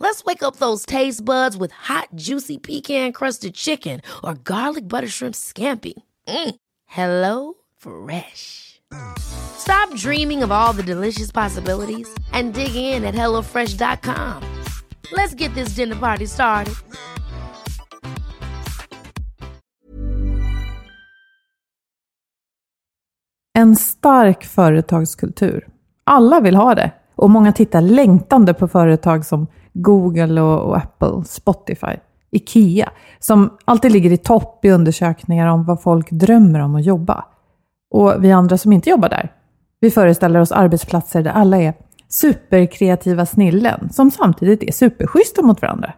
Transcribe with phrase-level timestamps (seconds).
[0.00, 5.34] Let's wake up those taste buds with hot, juicy pecan-crusted chicken or garlic butter shrimp
[5.34, 5.94] scampi.
[6.28, 6.54] Mm.
[6.86, 8.80] Hello Fresh.
[9.18, 14.42] Stop dreaming of all the delicious possibilities and dig in at HelloFresh.com.
[15.12, 16.74] Let's get this dinner party started.
[23.58, 25.68] En stark företagskultur.
[26.04, 26.90] Alla vill ha det.
[27.14, 31.96] Och många tittar längtande på företag som Google och, och Apple, Spotify,
[32.30, 37.24] Ikea, som alltid ligger i topp i undersökningar om vad folk drömmer om att jobba.
[37.90, 39.32] Och vi andra som inte jobbar där,
[39.80, 41.74] vi föreställer oss arbetsplatser där alla är
[42.08, 45.92] superkreativa snillen, som samtidigt är superschyssta mot varandra.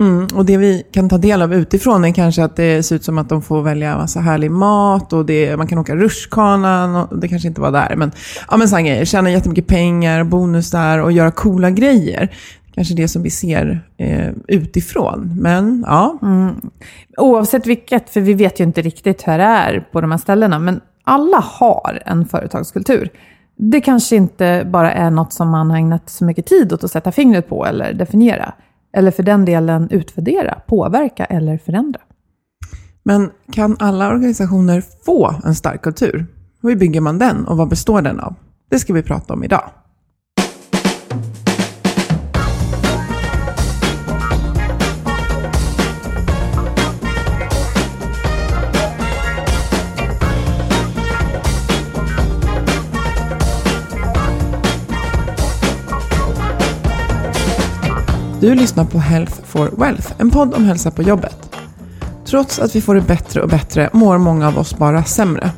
[0.00, 3.04] Mm, och det vi kan ta del av utifrån är kanske att det ser ut
[3.04, 7.28] som att de får välja massa härlig mat och det, man kan åka rutschkanan det
[7.28, 7.96] kanske inte var där.
[7.96, 8.12] Men,
[8.50, 9.04] ja, men sådana grejer.
[9.04, 12.32] Tjäna jättemycket pengar, bonusar och göra coola grejer.
[12.76, 15.36] Kanske det som vi ser eh, utifrån.
[15.40, 16.18] Men ja.
[16.22, 16.70] Mm.
[17.16, 20.58] Oavsett vilket, för vi vet ju inte riktigt hur det är på de här ställena,
[20.58, 23.10] men alla har en företagskultur.
[23.56, 26.90] Det kanske inte bara är något som man har ägnat så mycket tid åt att
[26.90, 28.52] sätta fingret på eller definiera.
[28.92, 32.00] Eller för den delen utvärdera, påverka eller förändra.
[33.02, 36.26] Men kan alla organisationer få en stark kultur?
[36.62, 38.34] Hur bygger man den och vad består den av?
[38.70, 39.70] Det ska vi prata om idag.
[58.40, 61.56] Du lyssnar på Health for Wealth, en podd om hälsa på jobbet.
[62.24, 65.50] Trots att vi får det bättre och bättre mår många av oss bara sämre.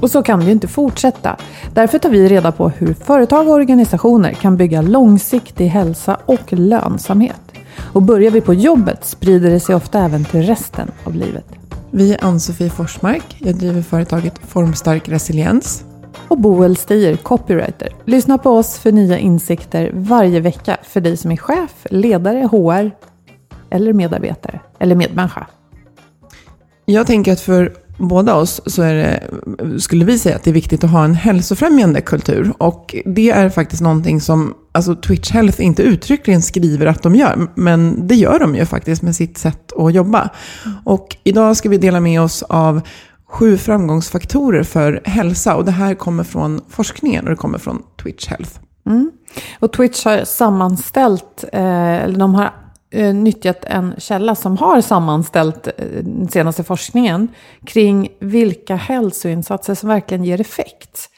[0.00, 1.36] Och så kan det ju inte fortsätta.
[1.74, 7.40] Därför tar vi reda på hur företag och organisationer kan bygga långsiktig hälsa och lönsamhet.
[7.92, 11.46] Och börjar vi på jobbet sprider det sig ofta även till resten av livet.
[11.90, 13.36] Vi är Ann-Sofie Forsmark.
[13.38, 15.84] Jag driver företaget Formstark Resiliens
[16.28, 17.88] och Boel Stier, copywriter.
[18.04, 22.90] Lyssna på oss för nya insikter varje vecka för dig som är chef, ledare, HR
[23.70, 25.46] eller medarbetare eller medmänniska.
[26.84, 29.22] Jag tänker att för båda oss så är det,
[29.80, 32.52] skulle vi säga att det är viktigt att ha en hälsofrämjande kultur.
[32.58, 37.48] Och det är faktiskt någonting som alltså Twitch Health inte uttryckligen skriver att de gör.
[37.54, 40.30] Men det gör de ju faktiskt med sitt sätt att jobba.
[40.84, 42.80] Och idag ska vi dela med oss av
[43.32, 45.56] sju framgångsfaktorer för hälsa.
[45.56, 48.50] Och det här kommer från forskningen och det kommer från Twitch Health.
[48.86, 49.12] Mm.
[49.58, 52.50] Och Twitch har sammanställt, eh, eller de har
[52.90, 55.72] eh, nyttjat en källa som har sammanställt eh,
[56.02, 57.28] den senaste forskningen
[57.66, 61.08] kring vilka hälsoinsatser som verkligen ger effekt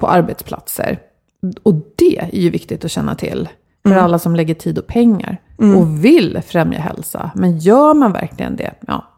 [0.00, 0.98] på arbetsplatser.
[1.62, 3.48] Och det är ju viktigt att känna till
[3.82, 4.04] för mm.
[4.04, 5.76] alla som lägger tid och pengar mm.
[5.76, 7.30] och vill främja hälsa.
[7.34, 8.74] Men gör man verkligen det?
[8.86, 9.13] Ja,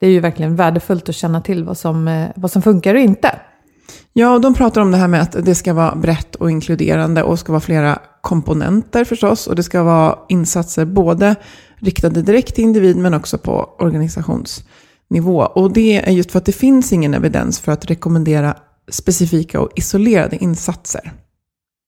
[0.00, 3.00] det är ju verkligen värdefullt att känna till vad som, eh, vad som funkar och
[3.00, 3.40] inte.
[4.12, 7.22] Ja, och de pratar om det här med att det ska vara brett och inkluderande
[7.22, 9.46] och ska vara flera komponenter förstås.
[9.46, 11.36] Och det ska vara insatser både
[11.78, 15.40] riktade direkt till individ men också på organisationsnivå.
[15.40, 18.56] Och det är just för att det finns ingen evidens för att rekommendera
[18.90, 21.12] specifika och isolerade insatser.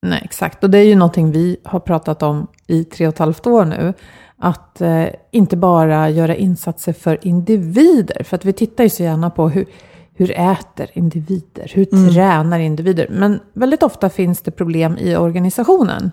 [0.06, 0.64] Nej, exakt.
[0.64, 3.64] Och det är ju någonting vi har pratat om i tre och ett halvt år
[3.64, 3.94] nu
[4.40, 8.22] att eh, inte bara göra insatser för individer.
[8.22, 9.66] För att vi tittar ju så gärna på hur,
[10.14, 12.10] hur äter individer, hur mm.
[12.10, 13.06] tränar individer.
[13.10, 16.10] Men väldigt ofta finns det problem i organisationen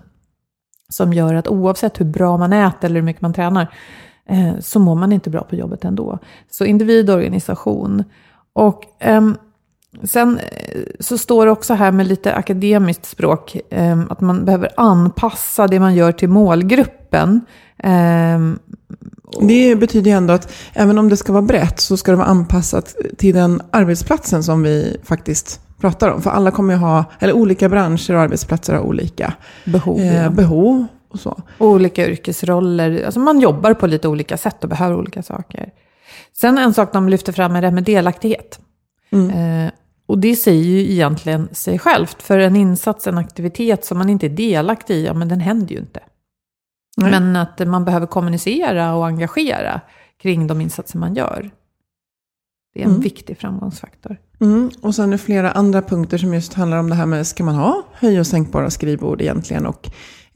[0.88, 3.74] som gör att oavsett hur bra man äter eller hur mycket man tränar
[4.28, 6.18] eh, så mår man inte bra på jobbet ändå.
[6.50, 8.04] Så individ och organisation.
[8.52, 9.36] Och ehm,
[10.02, 14.68] sen eh, så står det också här med lite akademiskt språk ehm, att man behöver
[14.76, 17.40] anpassa det man gör till målgruppen.
[17.82, 18.58] Ehm,
[19.40, 22.26] Det betyder ju ändå att även om det ska vara brett så ska det vara
[22.26, 26.22] anpassat till den arbetsplatsen som vi faktiskt pratar om.
[26.22, 29.34] För alla kommer ju ha, eller olika branscher och arbetsplatser har olika
[29.64, 30.00] behov.
[30.00, 30.30] eh, ja.
[30.30, 31.42] behov och så.
[31.58, 33.02] olika yrkesroller.
[33.04, 35.70] Alltså man jobbar på lite olika sätt och behöver olika saker.
[36.40, 38.60] Sen en sak de lyfter fram är det här med delaktighet.
[39.12, 39.70] Eh,
[40.06, 42.22] och det säger ju egentligen sig självt.
[42.22, 45.72] För en insats, en aktivitet som man inte är delaktig i, ja men den händer
[45.74, 46.00] ju inte.
[46.96, 47.10] Nej.
[47.10, 49.80] Men att man behöver kommunicera och engagera
[50.22, 51.50] kring de insatser man gör.
[52.74, 53.02] Det är en Mm.
[53.02, 54.16] viktig framgångsfaktor.
[54.40, 54.70] Mm.
[54.82, 57.44] Och sen är det flera andra punkter som just handlar om det här med, ska
[57.44, 59.66] man ha höj och sänkbara skrivbord egentligen?
[59.66, 59.90] Och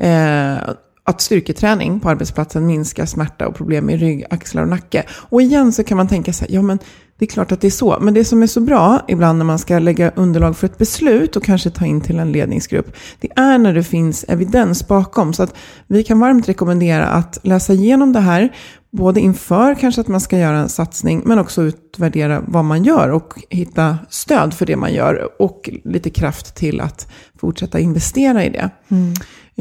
[0.05, 0.59] eh,
[1.05, 5.05] att styrketräning på arbetsplatsen minskar smärta och problem i rygg, axlar och nacke.
[5.11, 6.79] Och igen så kan man tänka sig, ja men
[7.21, 7.99] det är klart att det är så.
[8.01, 11.37] Men det som är så bra ibland när man ska lägga underlag för ett beslut
[11.37, 15.33] och kanske ta in till en ledningsgrupp, det är när det finns evidens bakom.
[15.33, 15.55] Så att
[15.87, 18.57] vi kan varmt rekommendera att läsa igenom det här,
[18.91, 23.09] både inför kanske att man ska göra en satsning, men också utvärdera vad man gör
[23.09, 28.51] och hitta stöd för det man gör och lite kraft till att fortsätta investera i
[28.51, 28.71] det.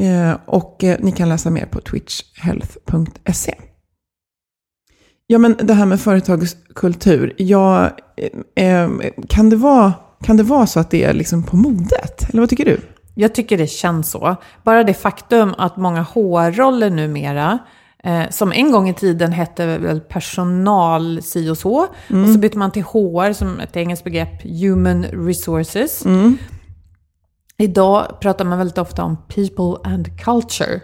[0.04, 3.54] Eh, och eh, ni kan läsa mer på twitchhealth.se.
[5.30, 7.34] Ja, men det här med företagskultur.
[7.36, 7.90] Ja,
[8.54, 8.88] eh,
[9.28, 9.92] kan, det vara,
[10.24, 12.30] kan det vara så att det är liksom på modet?
[12.30, 12.80] Eller vad tycker du?
[13.14, 14.36] Jag tycker det känns så.
[14.64, 17.58] Bara det faktum att många HR-roller numera,
[18.04, 21.80] eh, som en gång i tiden hette väl personal si och så,
[22.24, 26.02] och så bytte man till HR som ett engelskt begrepp, human resources.
[27.58, 30.80] Idag pratar man väldigt ofta om people and culture.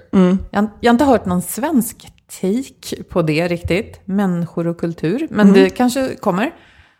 [0.50, 5.52] Jag, jag har inte hört någon svensk take på det riktigt, människor och kultur, men
[5.52, 6.52] det kanske kommer.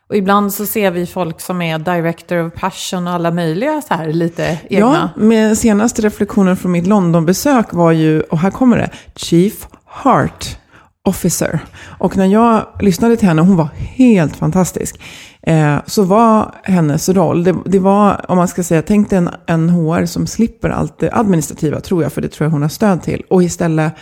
[0.09, 3.95] Och ibland så ser vi folk som är director of passion och alla möjliga så
[3.95, 5.11] här lite egna.
[5.17, 10.59] Ja, med senaste reflektionen från mitt Londonbesök var ju, och här kommer det, Chief Heart
[11.05, 11.61] Officer.
[11.99, 15.01] Och när jag lyssnade till henne, hon var helt fantastisk,
[15.43, 19.31] eh, så var hennes roll, det, det var, om man ska säga, tänk dig en,
[19.47, 22.69] en HR som slipper allt det administrativa, tror jag, för det tror jag hon har
[22.69, 23.93] stöd till, och istället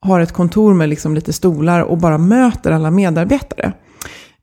[0.00, 3.72] har ett kontor med liksom lite stolar och bara möter alla medarbetare.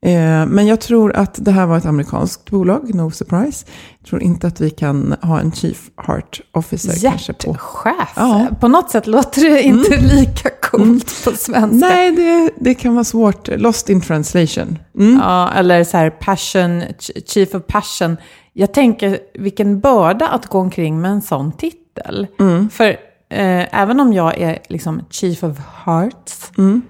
[0.06, 3.66] Eh, Men jag tror att det här var ett amerikanskt bolag, no surprise.
[4.00, 7.50] Jag tror inte att vi kan ha en Chief Heart Officer kanske på...
[7.52, 8.10] Hjärtchef.
[8.16, 8.40] Ja.
[8.40, 8.56] Mm.
[8.56, 11.88] På något sätt låter det inte lika coolt på svenska.
[11.88, 13.48] Nej, det, det kan vara svårt.
[13.48, 14.80] Lost in translation.
[15.00, 15.20] Mm.
[15.24, 18.18] Ja, eller så här passion, ch- chief of passion.
[18.54, 22.28] Jag tänker vilken börda att gå omkring med en sån titel.
[22.40, 22.70] Mm.
[22.70, 22.96] För
[23.34, 26.82] eh, även om jag är liksom chief of hearts, Mm.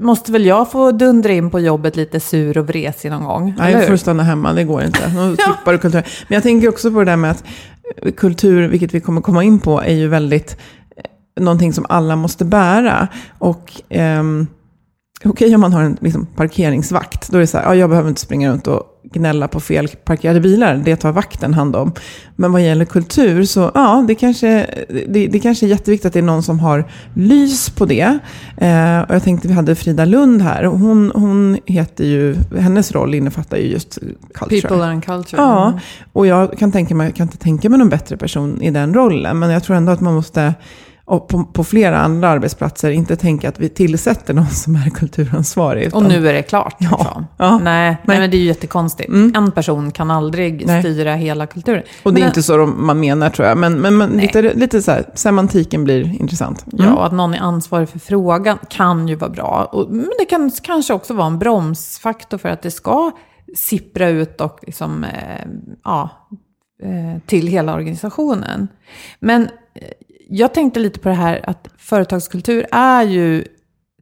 [0.00, 3.54] måste väl jag få dundra in på jobbet lite sur och vresig någon gång?
[3.58, 4.98] Nej, jag får stanna hemma, det går inte.
[5.80, 6.02] Kultur.
[6.28, 7.44] Men jag tänker också på det där med att
[8.02, 10.56] eh, kultur, vilket vi kommer komma in på, är ju väldigt
[11.36, 13.08] eh, någonting som alla måste bära.
[13.38, 14.46] Och ehm,
[15.24, 18.08] okej om man har en liksom, parkeringsvakt, då är det så här, ja, jag behöver
[18.08, 21.92] inte springa runt och gnälla på fel parkerade bilar, det tar vakten hand om.
[22.36, 24.66] Men vad gäller kultur så, ja, det kanske,
[25.08, 26.84] det, det kanske är jätteviktigt att det är någon som har
[27.14, 28.18] lys på det.
[28.56, 33.14] Eh, och jag tänkte vi hade Frida Lund här, hon, hon heter ju, hennes roll
[33.14, 33.98] innefattar ju just
[34.34, 34.60] culture.
[34.60, 35.42] People and culture.
[35.42, 35.78] Ja, Mm.
[36.12, 38.94] och jag kan, tänka mig, jag kan inte tänka mig någon bättre person i den
[38.94, 39.38] rollen.
[39.38, 40.54] Men jag tror ändå att man måste,
[41.06, 45.82] och på, på flera andra arbetsplatser, inte tänka att vi tillsätter någon som är kulturansvarig.
[45.94, 46.76] Och utan- nu är det klart.
[46.78, 46.88] Ja.
[46.98, 47.26] liksom.
[47.38, 47.58] Ja.
[47.58, 49.08] Nej, nej, men det är ju jättekonstigt.
[49.08, 49.32] Mm.
[49.36, 50.82] En person kan aldrig Nej.
[50.82, 51.82] styra hela kulturen.
[52.02, 53.58] Och det är Men- inte så de, man menar tror jag.
[53.58, 56.64] Men, men, men lite, lite så här, semantiken blir intressant.
[56.72, 56.86] Mm.
[56.86, 59.68] Ja, och att någon är ansvarig för frågan kan ju vara bra.
[59.72, 63.10] Och, men det kan kanske också vara en bromsfaktor för att det ska
[63.56, 65.46] sippra ut och liksom, eh,
[65.84, 66.10] ja,
[66.82, 68.68] eh, till hela organisationen.
[69.20, 69.48] Men eh,
[70.28, 73.44] jag tänkte lite på det här att företagskultur är ju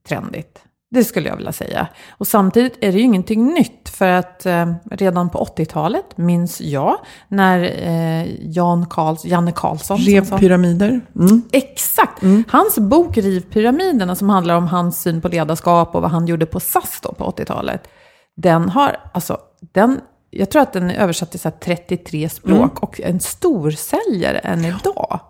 [0.08, 0.58] trendigt.
[0.90, 1.88] Det skulle jag vilja säga.
[2.10, 3.88] Och samtidigt är det ju ingenting nytt.
[3.88, 6.96] För att eh, redan på 80-talet minns jag
[7.28, 11.00] när eh, Jan Karls, Janne Karlsson som sa- Revpyramider.
[11.16, 11.42] Mm.
[11.52, 12.22] Exakt!
[12.48, 16.60] Hans bok Rivpyramiderna som handlar om hans syn på ledarskap och vad han gjorde på
[16.60, 17.88] SAS då på 80-talet.
[18.36, 19.38] Den har, alltså,
[19.72, 20.00] den,
[20.30, 24.64] jag tror att den är översatt till så här 33 språk och en storsäljare än
[24.64, 25.20] idag.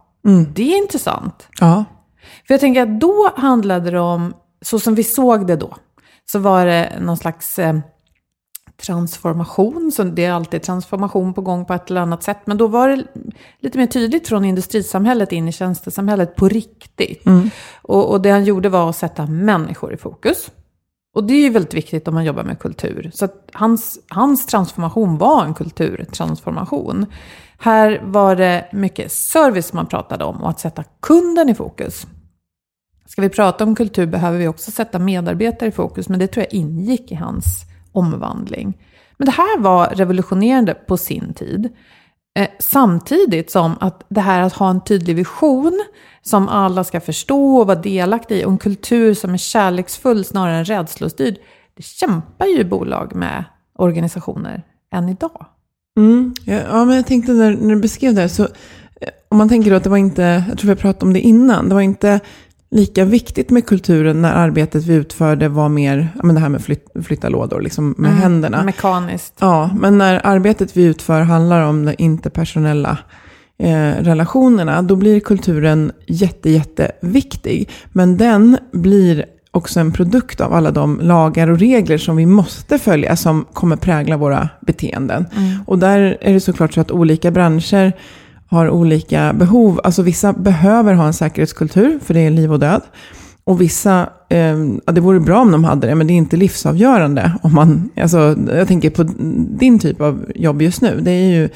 [0.54, 1.48] Det är intressant.
[1.60, 1.84] Ja.
[2.46, 5.76] För jag tänker att då handlade det om, så som vi såg det då,
[6.32, 7.78] så var det någon slags eh,
[8.82, 9.92] transformation.
[9.92, 12.38] Så det är alltid transformation på gång på ett eller annat sätt.
[12.44, 13.04] Men då var det
[13.60, 17.22] lite mer tydligt från industrisamhället in i tjänstesamhället på riktigt.
[17.82, 20.50] Och, och det han gjorde var att sätta människor i fokus.
[21.14, 23.10] Och det är ju väldigt viktigt om man jobbar med kultur.
[23.14, 27.06] Så att hans, hans transformation var en kulturtransformation.
[27.58, 32.06] Här var det mycket service man pratade om och att sätta kunden i fokus.
[33.06, 36.46] Ska vi prata om kultur behöver vi också sätta medarbetare i fokus, men det tror
[36.50, 38.78] jag ingick i hans omvandling.
[39.16, 41.68] Men det här var revolutionerande på sin tid.
[42.38, 45.84] Eh, samtidigt som att det här att ha en tydlig vision
[46.22, 50.56] som alla ska förstå och vara delaktiga i och en kultur som är kärleksfull snarare
[50.56, 51.36] än rädslostyrd.
[51.76, 53.44] Det kämpar ju bolag med
[53.78, 54.62] organisationer
[54.94, 55.46] än idag.
[55.96, 56.34] Mm.
[56.44, 59.70] Ja, men jag tänkte när, när du beskrev det här, så eh, om man tänker
[59.70, 62.20] då att det var inte, jag tror vi pratade om det innan, det var inte
[62.70, 66.64] lika viktigt med kulturen när arbetet vi utförde var mer, ja, men det här med
[66.64, 68.62] flyt, flytta lådor liksom med mm, händerna.
[68.62, 69.34] Mekaniskt.
[69.40, 72.98] Ja, men när arbetet vi utför handlar om de interpersonella
[73.62, 77.68] eh, relationerna, då blir kulturen jätte, jätteviktig.
[77.92, 82.78] Men den blir också en produkt av alla de lagar och regler som vi måste
[82.78, 85.26] följa, som kommer prägla våra beteenden.
[85.36, 85.58] Mm.
[85.66, 87.92] Och där är det såklart så att olika branscher
[88.46, 89.80] har olika behov.
[89.84, 92.82] Alltså vissa behöver ha en säkerhetskultur, för det är liv och död.
[93.44, 96.36] Och vissa, eh, ja, det vore bra om de hade det, men det är inte
[96.36, 97.32] livsavgörande.
[97.42, 99.02] Om man, alltså, jag tänker på
[99.58, 101.00] din typ av jobb just nu.
[101.00, 101.48] Det är ju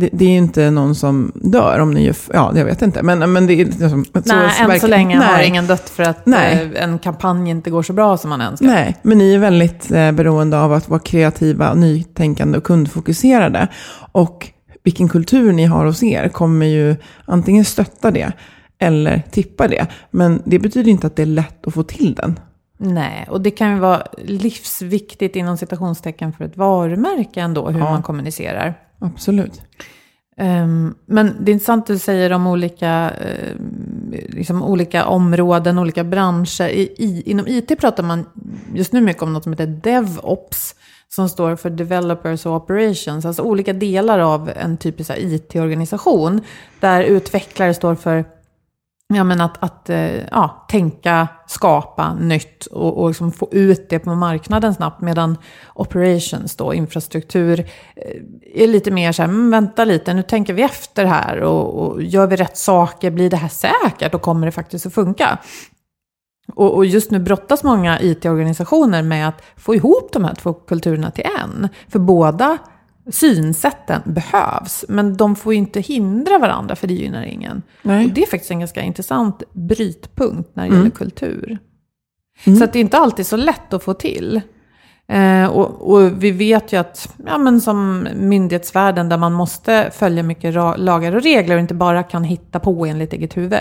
[0.00, 3.02] det, det, är ju inte någon som dör om ni gör, ja jag vet inte.
[3.02, 5.28] Men, men det är liksom, Nej, så, än så länge nej.
[5.28, 6.70] har ingen dött för att nej.
[6.74, 8.66] Eh, en kampanj inte går så bra som man önskar.
[8.66, 13.68] Nej, men ni är väldigt eh, beroende av att vara kreativa, nytänkande och kundfokuserade.
[14.12, 14.48] Och
[14.82, 18.32] vilken kultur ni har hos er kommer ju antingen stötta det
[18.78, 19.86] eller tippa det.
[20.10, 22.40] Men det betyder inte att det är lätt att få till den.
[22.82, 27.90] Nej, och det kan ju vara livsviktigt inom citationstecken för ett varumärke ändå, hur ja.
[27.90, 28.74] man kommunicerar.
[29.00, 29.62] Absolut.
[30.36, 33.54] Um, men det är intressant att du säger om olika, uh,
[34.28, 36.68] liksom olika områden, olika branscher.
[36.68, 38.26] I, i, inom IT pratar man
[38.74, 40.74] just nu mycket om något som heter DevOps
[41.08, 46.40] som står för Developers och Operations, alltså olika delar av en typisk IT-organisation,
[46.80, 48.24] där utvecklare står för
[49.16, 53.98] ja, men att, att eh, ja, tänka, skapa nytt och, och liksom få ut det
[53.98, 55.00] på marknaden snabbt.
[55.00, 55.38] Medan
[55.74, 57.60] operations, då, infrastruktur,
[57.96, 61.82] eh, är lite mer så här, men vänta lite, nu tänker vi efter här och,
[61.82, 65.38] och gör vi rätt saker, blir det här säkert och kommer det faktiskt att funka?
[66.54, 71.10] Och, och just nu brottas många IT-organisationer med att få ihop de här två kulturerna
[71.10, 71.68] till en.
[71.88, 72.58] För båda
[73.10, 77.62] synsätten behövs, men de får ju inte hindra varandra för det gynnar ingen.
[77.82, 78.04] Nej.
[78.04, 80.78] Och det är faktiskt en ganska intressant brytpunkt när det mm.
[80.78, 81.58] gäller kultur.
[82.44, 82.58] Mm.
[82.58, 84.40] Så att det är inte alltid så lätt att få till.
[85.08, 90.22] Eh, och, och, vi vet ju att, ja men som myndighetsvärlden där man måste följa
[90.22, 93.58] mycket lagar och regler och inte bara kan hitta på enligt eget huvud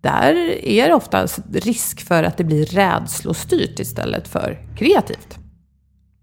[0.00, 5.39] där är det ofta risk för att det blir rädslostyrt istället för kreativt.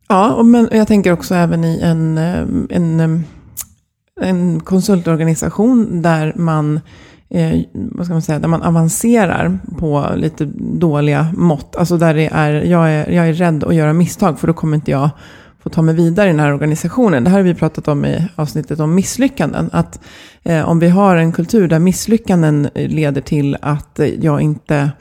[0.07, 3.19] Ja, men jag tänker också även i en, eh, en, eh,
[4.21, 6.79] en konsultorganisation där man,
[7.29, 11.75] eh, vad ska man säga, där man avancerar på lite dåliga mått.
[11.75, 14.75] Alltså där det är, jag är, jag är rädd att göra misstag för då kommer
[14.75, 15.09] inte jag
[15.63, 17.23] få ta mig vidare i den här organisationen.
[17.23, 19.69] Det här har vi pratat om i avsnittet om misslyckanden.
[19.73, 19.99] Att
[20.43, 24.91] eh, om vi har en kultur där misslyckanden leder till att jag inte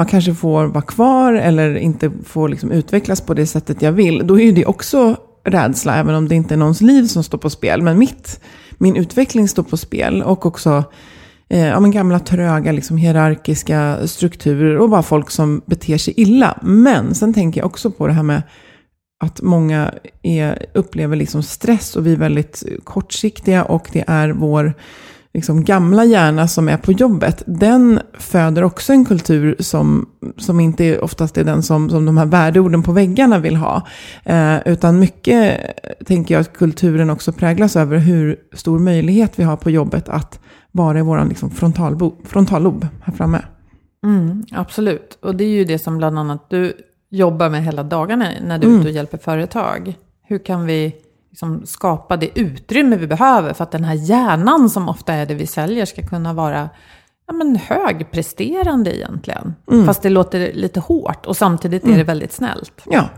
[0.00, 4.26] jag kanske får vara kvar eller inte får liksom utvecklas på det sättet jag vill.
[4.26, 7.38] Då är ju det också rädsla, även om det inte är någons liv som står
[7.38, 7.82] på spel.
[7.82, 8.40] Men mitt,
[8.78, 10.84] min utveckling står på spel och också
[11.48, 16.58] eh, ja, men gamla tröga liksom, hierarkiska strukturer och bara folk som beter sig illa.
[16.62, 18.42] Men sen tänker jag också på det här med
[19.24, 24.74] att många är, upplever liksom stress och vi är väldigt kortsiktiga och det är vår
[25.34, 30.84] liksom gamla hjärna som är på jobbet, den föder också en kultur som, som inte
[30.84, 33.86] är, oftast är den som, som de här värdeorden på väggarna vill ha.
[34.24, 35.60] Eh, utan mycket
[36.06, 40.40] tänker jag att kulturen också präglas över hur stor möjlighet vi har på jobbet att
[40.72, 41.50] vara i vår liksom
[42.24, 43.42] frontallob här framme.
[44.04, 46.72] Mm, absolut, och det är ju det som bland annat du
[47.10, 48.94] jobbar med hela dagarna när du är ute och mm.
[48.94, 49.94] hjälper företag.
[50.22, 50.94] Hur kan vi
[51.30, 55.34] liksom skapa det utrymme vi behöver för att den här hjärnan som ofta är det
[55.34, 56.70] vi säljer ska kunna vara
[57.26, 59.54] ja, men högpresterande egentligen.
[59.70, 59.86] Mm.
[59.86, 61.94] Fast det låter lite hårt och samtidigt mm.
[61.94, 62.82] är det väldigt snällt.
[62.86, 63.08] Ja.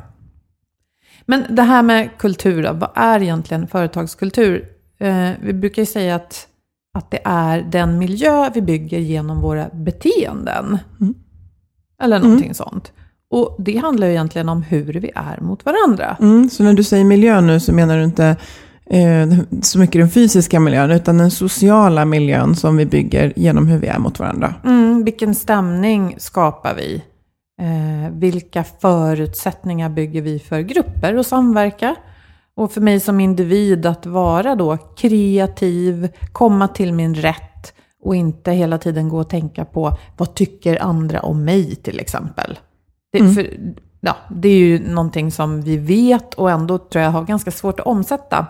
[1.27, 4.69] Men det här med kultur, då, vad är egentligen företagskultur?
[4.99, 6.49] Eh, vi brukar ju säga att,
[6.95, 10.79] att det är den miljö vi bygger genom våra beteenden.
[11.01, 11.15] Mm.
[12.03, 12.55] Eller någonting mm.
[12.55, 12.93] sånt.
[13.33, 16.17] Och det handlar ju egentligen om hur vi är mot varandra.
[16.21, 18.37] Mm, så när du säger miljö nu så menar du inte
[18.87, 19.29] eh,
[19.63, 23.87] så mycket den fysiska miljön, utan den sociala miljön som vi bygger genom hur vi
[23.87, 24.55] är mot varandra.
[24.65, 27.03] Mm, vilken stämning skapar vi
[27.63, 31.97] Eh, vilka förutsättningar bygger vi för grupper att samverka?
[32.55, 38.53] Och för mig som individ att vara då kreativ, komma till min rätt och inte
[38.53, 42.59] hela tiden gå och tänka på vad tycker andra om mig till exempel.
[43.13, 43.35] Det, Mm.
[43.35, 43.51] för,
[44.01, 47.81] ja, det är ju någonting som vi vet och ändå tror jag har ganska svårt
[47.81, 48.47] att omsätta.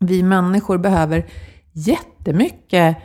[0.00, 1.26] Vi människor behöver
[1.72, 2.96] jättemycket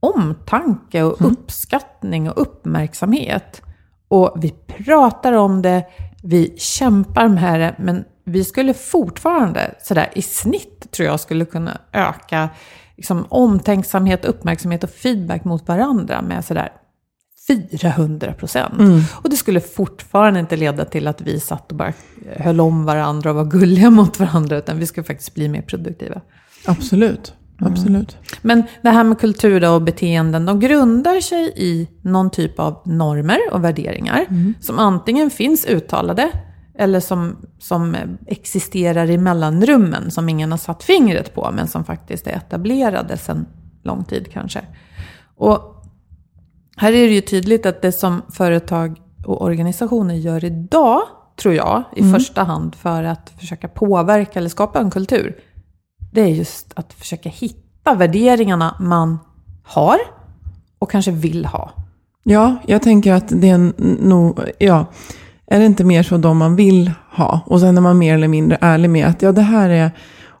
[0.00, 3.62] omtanke och uppskattning och uppmärksamhet.
[4.08, 5.84] Och vi pratar om det,
[6.22, 11.78] vi kämpar med det, men vi skulle fortfarande sådär i snitt tror jag skulle kunna
[11.92, 12.48] öka
[12.96, 16.72] liksom, omtänksamhet, uppmärksamhet och feedback mot varandra med sådär
[17.46, 18.74] 400 procent.
[19.12, 21.92] Och det skulle fortfarande inte leda till att vi satt och bara
[22.36, 26.20] höll om varandra och var gulliga mot varandra, utan vi skulle faktiskt bli mer produktiva.
[26.66, 27.34] Absolut.
[27.58, 28.16] Absolut.
[28.42, 32.82] Men det här med kultur då och beteenden, de grundar sig i någon typ av
[32.84, 34.26] normer och värderingar
[34.60, 36.30] som antingen finns uttalade
[36.78, 37.96] eller som, som
[38.26, 43.46] existerar i mellanrummen som ingen har satt fingret på men som faktiskt är etablerade sedan
[43.82, 44.60] lång tid kanske.
[45.36, 45.73] Och
[46.76, 51.00] här är det ju tydligt att det som företag och organisationer gör idag,
[51.36, 55.36] tror jag, i första hand för att försöka påverka eller skapa en kultur,
[56.12, 59.18] det är just att försöka hitta värderingarna man
[59.62, 59.98] har
[60.78, 61.70] och kanske vill ha.
[62.22, 64.86] Ja, jag tänker att det är nog, ja,
[65.46, 67.40] är det inte mer så de man vill ha?
[67.46, 69.90] Och sen är man mer eller mindre ärlig med att ja, det här är,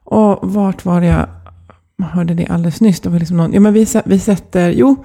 [0.04, 1.28] och vart var det
[1.96, 3.00] man hörde det alldeles nyss?
[3.00, 5.04] Det var liksom någon, ja men vi, vi sätter, jo,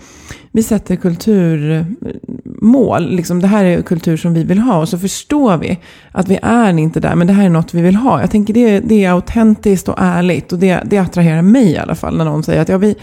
[0.51, 1.95] vi sätter kulturmål,
[3.15, 5.79] liksom det här är kultur som vi vill ha och så förstår vi
[6.11, 8.21] att vi är inte där, men det här är något vi vill ha.
[8.21, 11.95] Jag tänker det, det är autentiskt och ärligt och det, det attraherar mig i alla
[11.95, 12.95] fall när någon säger att ja, vi,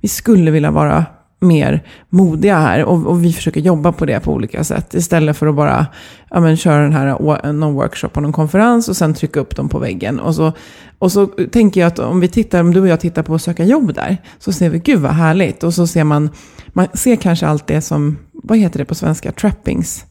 [0.00, 1.04] vi skulle vilja vara
[1.44, 5.46] mer modiga här och, och vi försöker jobba på det på olika sätt istället för
[5.46, 5.86] att bara
[6.30, 9.68] ja, men, köra den här någon workshop på någon konferens och sen trycka upp dem
[9.68, 10.20] på väggen.
[10.20, 10.52] Och så,
[10.98, 13.42] och så tänker jag att om vi tittar, om du och jag tittar på att
[13.42, 15.64] söka jobb där, så ser vi gud vad härligt.
[15.64, 16.30] Och så ser man,
[16.72, 20.04] man ser kanske allt det som, vad heter det på svenska, trappings?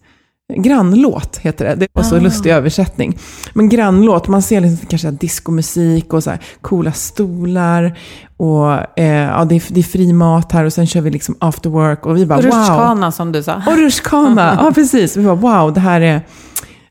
[0.57, 1.75] Grannlåt heter det.
[1.75, 3.17] Det var så lustig översättning.
[3.53, 7.97] Men grannlåt, man ser liksom kanske diskomusik och så här coola stolar.
[8.37, 11.35] Och eh, ja, det, är, det är fri mat här och sen kör vi liksom
[11.39, 12.05] after work.
[12.05, 12.53] Och vi bara Och wow.
[12.53, 13.55] rutschkana som du sa.
[13.67, 15.17] Och rutschkana, ja precis.
[15.17, 16.21] Vi bara wow, det här är...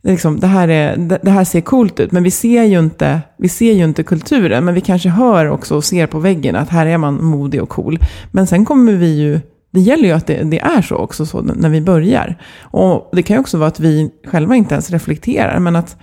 [0.05, 3.49] Liksom, det, här är, det här ser coolt ut, men vi ser, ju inte, vi
[3.49, 4.65] ser ju inte kulturen.
[4.65, 7.69] Men vi kanske hör också och ser på väggen att här är man modig och
[7.69, 7.99] cool.
[8.31, 9.41] Men sen kommer vi ju,
[9.73, 12.39] det gäller ju att det, det är så också så när vi börjar.
[12.61, 15.97] Och det kan ju också vara att vi själva inte ens reflekterar, men att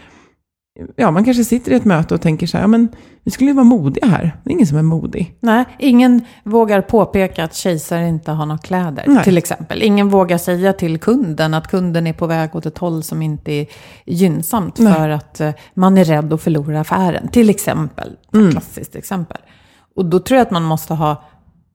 [0.96, 2.88] ja, man kanske sitter i ett möte och tänker så här, ja, men
[3.24, 4.38] vi skulle ju vara modiga här.
[4.44, 5.38] Det är ingen som är modig.
[5.40, 9.24] Nej, ingen vågar påpeka att kejsare inte har några kläder, Nej.
[9.24, 9.84] till exempel.
[9.84, 13.52] Ingen vågar säga till kunden att kunden är på väg åt ett håll som inte
[13.52, 13.68] är
[14.06, 14.94] gynnsamt Nej.
[14.94, 18.18] för att eh, man är rädd att förlora affären, till exempel.
[18.34, 19.38] Ett klassiskt exempel.
[19.96, 21.24] Och då tror jag att man måste ha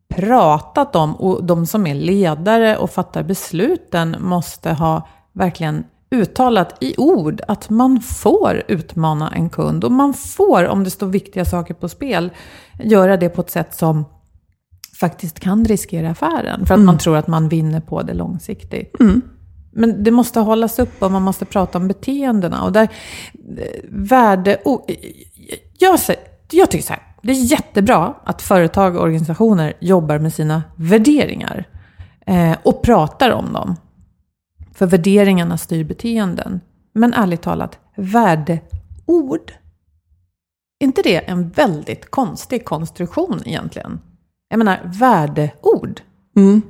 [0.08, 6.94] pratat om, och de som är ledare och fattar besluten måste ha verkligen uttalat i
[6.96, 9.84] ord att man får utmana en kund.
[9.84, 12.30] Och man får, om det står viktiga saker på spel,
[12.82, 14.04] göra det på ett sätt som
[15.00, 16.66] faktiskt kan riskera affären.
[16.66, 18.96] För att man tror att man vinner på det långsiktigt.
[19.72, 22.62] Men det måste hållas upp och man måste prata om beteendena.
[22.64, 22.88] Och där,
[23.58, 24.58] eh, värde...
[24.64, 24.80] Oh,
[25.78, 26.16] jag, sä-
[26.50, 31.64] jag tycker så här, det är jättebra att företag och organisationer jobbar med sina värderingar
[32.26, 33.76] eh, och pratar om dem.
[34.74, 36.60] För värderingarna styr beteenden.
[36.92, 39.52] Men ärligt talat, värdeord.
[40.78, 44.00] Är inte det en väldigt konstig konstruktion egentligen?
[44.48, 46.00] Jag menar, värdeord.
[46.36, 46.62] Mm.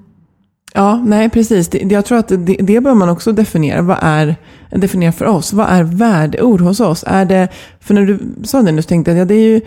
[0.75, 1.75] Ja, nej precis.
[1.75, 3.83] Jag tror att det, det bör man också definiera.
[3.83, 4.37] Vad är,
[4.71, 5.53] definiera för oss.
[5.53, 7.05] Vad är värdeord hos oss?
[7.07, 7.49] Är det,
[7.81, 9.61] för när du sa det nu så tänkte jag att ja, det är ju,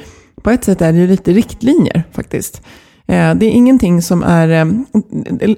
[0.43, 2.62] på ett sätt är det ju lite riktlinjer faktiskt.
[3.08, 4.65] Eh, Det är ingenting som är, eh,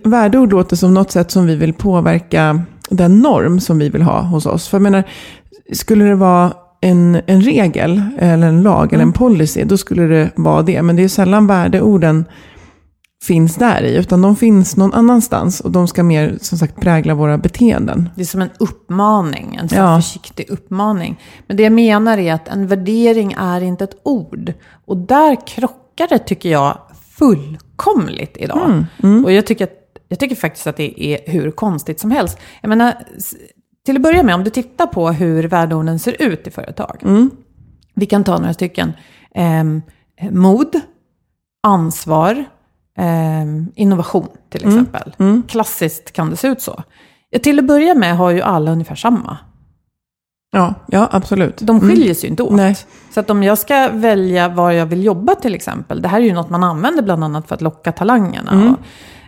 [0.04, 4.22] värdeord låter som något sätt som vi vill påverka den norm som vi vill ha
[4.22, 4.68] hos oss.
[4.68, 5.04] För jag menar,
[5.74, 10.30] skulle det vara en, en regel eller en lag eller en policy, då skulle det
[10.36, 10.82] vara det.
[10.82, 12.26] Men det är sällan värdeorden
[13.24, 17.14] finns där i, utan de finns någon annanstans och de ska mer som sagt prägla
[17.14, 18.10] våra beteenden.
[18.16, 19.96] Det är som en uppmaning, en Ja.
[20.02, 21.20] försiktig uppmaning.
[21.48, 24.54] Men det jag menar är att en värdering är inte ett ord.
[24.86, 26.78] Och där krockar det, tycker jag,
[27.18, 28.86] fullkomligt idag.
[29.26, 29.68] Och jag tycker,
[30.08, 32.38] jag tycker faktiskt att det är hur konstigt som helst.
[32.62, 32.94] Jag menar,
[33.86, 37.04] till att börja med, om du tittar på hur värdeorden ser ut i företag.
[37.96, 38.94] Vi kan ta några stycken.
[39.36, 39.82] Ehm,
[40.32, 40.80] mod,
[41.64, 42.46] ansvar,
[43.00, 45.14] ehm, innovation till exempel.
[45.48, 46.84] Klassiskt kan det se ut så.
[47.30, 49.38] Ja, till att börja med har ju alla ungefär samma.
[50.52, 51.58] Ja, ja absolut.
[51.58, 52.54] De skiljer sig ju inte åt.
[52.54, 52.76] Nej.
[53.12, 56.26] Så att om jag ska välja var jag vill jobba till exempel, det här är
[56.26, 58.74] ju något man använder bland annat för att locka talangerna Mm.
[58.74, 58.80] och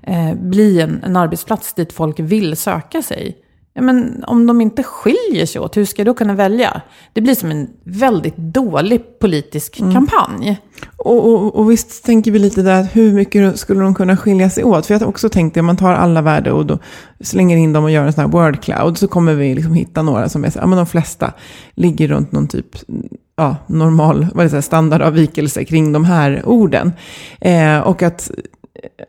[0.09, 3.37] eh, bli en, en arbetsplats dit folk vill söka sig.
[3.73, 6.81] Ja, men om de inte skiljer sig åt, hur ska jag då kunna välja?
[7.13, 9.93] Det blir som en väldigt dålig politisk Mm.
[9.93, 10.57] kampanj.
[10.97, 14.63] Och, och, och visst tänker vi lite där, hur mycket skulle de kunna skilja sig
[14.63, 14.85] åt?
[14.85, 16.79] För jag har också tänkt om man tar alla värdeord och
[17.19, 20.01] slänger in dem och gör en sån här word cloud, så kommer vi liksom hitta
[20.01, 21.33] några som är så, ja men de flesta
[21.75, 22.77] ligger runt någon typ,
[23.35, 26.91] ja, normal, vad det, standardavvikelse kring de här orden.
[27.41, 28.31] Eh, och att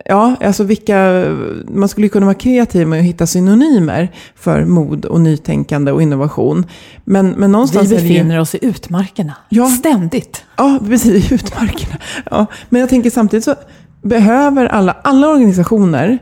[0.05, 1.25] Ja, alltså vilka,
[1.69, 6.67] man skulle kunna vara kreativ med att hitta synonymer för mod och nytänkande och innovation.
[7.05, 8.09] Men, men Vi någonstans är det ju...
[8.09, 9.67] befinner oss i utmarkerna, Ja.
[9.67, 10.45] ständigt.
[10.57, 11.97] Ja, precis, i utmarkerna.
[12.31, 13.55] Ja, men jag tänker samtidigt så
[14.03, 16.19] behöver alla, alla organisationer,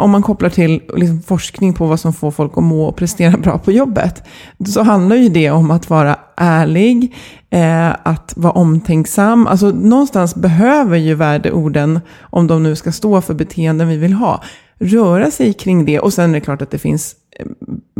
[0.00, 3.36] om man kopplar till liksom, forskning på vad som får folk att må och prestera
[3.36, 4.22] bra på jobbet,
[4.66, 7.14] så handlar ju det om att vara ärlig,
[7.50, 9.46] eh, att vara omtänksam.
[9.46, 14.42] Alltså någonstans behöver ju värdeorden, om de nu ska stå för beteenden vi vill ha,
[14.78, 15.98] röra sig kring det.
[15.98, 17.46] Och sen är det klart att det finns eh,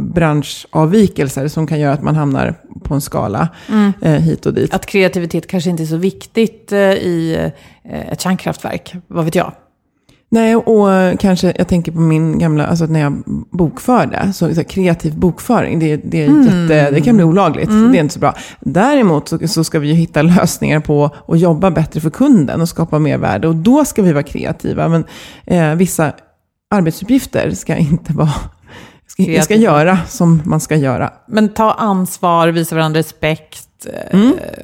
[0.01, 3.49] branschavvikelser som kan göra att man hamnar på en skala
[4.03, 4.75] eh, hit och dit.
[4.75, 7.51] Att kreativitet kanske inte är så viktigt eh, i
[7.85, 9.53] eh, ett kärnkraftverk, vad vet jag?
[10.35, 15.19] Nej, och kanske, jag tänker på min gamla, alltså när jag bokförde, så, så kreativ
[15.19, 18.35] bokföring, det, det, är jätte, det kan bli olagligt, det är inte så bra.
[18.61, 22.69] Däremot så, så ska vi ju hitta lösningar på att jobba bättre för kunden och
[22.69, 24.89] skapa mer värde, och då ska vi vara kreativa.
[24.89, 25.05] Men
[25.47, 26.13] eh, vissa
[26.71, 28.35] arbetsuppgifter ska inte vara,
[29.07, 31.13] ska, ska göra som man ska göra.
[31.27, 34.21] Men ta ansvar, visa varandra respekt eh,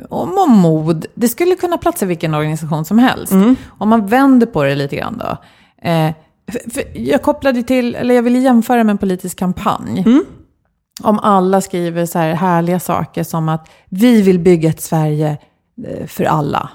[0.09, 1.06] och må mod.
[1.14, 3.33] Det skulle kunna platsa i vilken organisation som helst.
[3.68, 5.37] Om man vänder på det lite grann då.
[5.83, 6.11] Eh,
[6.53, 10.05] för, för jag kopplade till, eller jag ville jämföra med en politisk kampanj.
[11.03, 15.38] Om alla skriver så här härliga saker som att vi vill bygga ett Sverige
[15.88, 16.71] eh, för alla.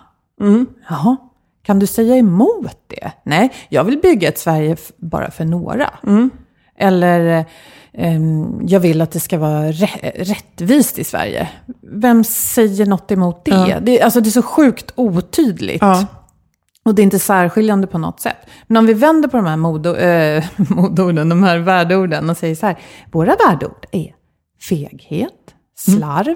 [0.89, 1.17] Jaha,
[1.63, 3.11] kan du säga emot det?
[3.23, 5.89] Nej, jag vill bygga ett Sverige bara för några.
[6.77, 7.45] Eller eh,
[7.93, 11.49] ehm, jag vill att det ska vara rä- rättvist i Sverige.
[11.81, 13.51] Vem säger något emot det?
[13.79, 14.01] det?
[14.01, 15.81] Alltså det är så sjukt otydligt.
[15.81, 16.05] Ja.
[16.85, 18.37] Och det är inte särskiljande på något sätt.
[18.67, 22.55] Men om vi vänder på de här modo, äh, modorden, de här värdeorden och säger
[22.55, 22.79] så här.
[23.11, 24.11] Våra värdeord är
[24.69, 25.31] feghet,
[25.77, 26.35] slarv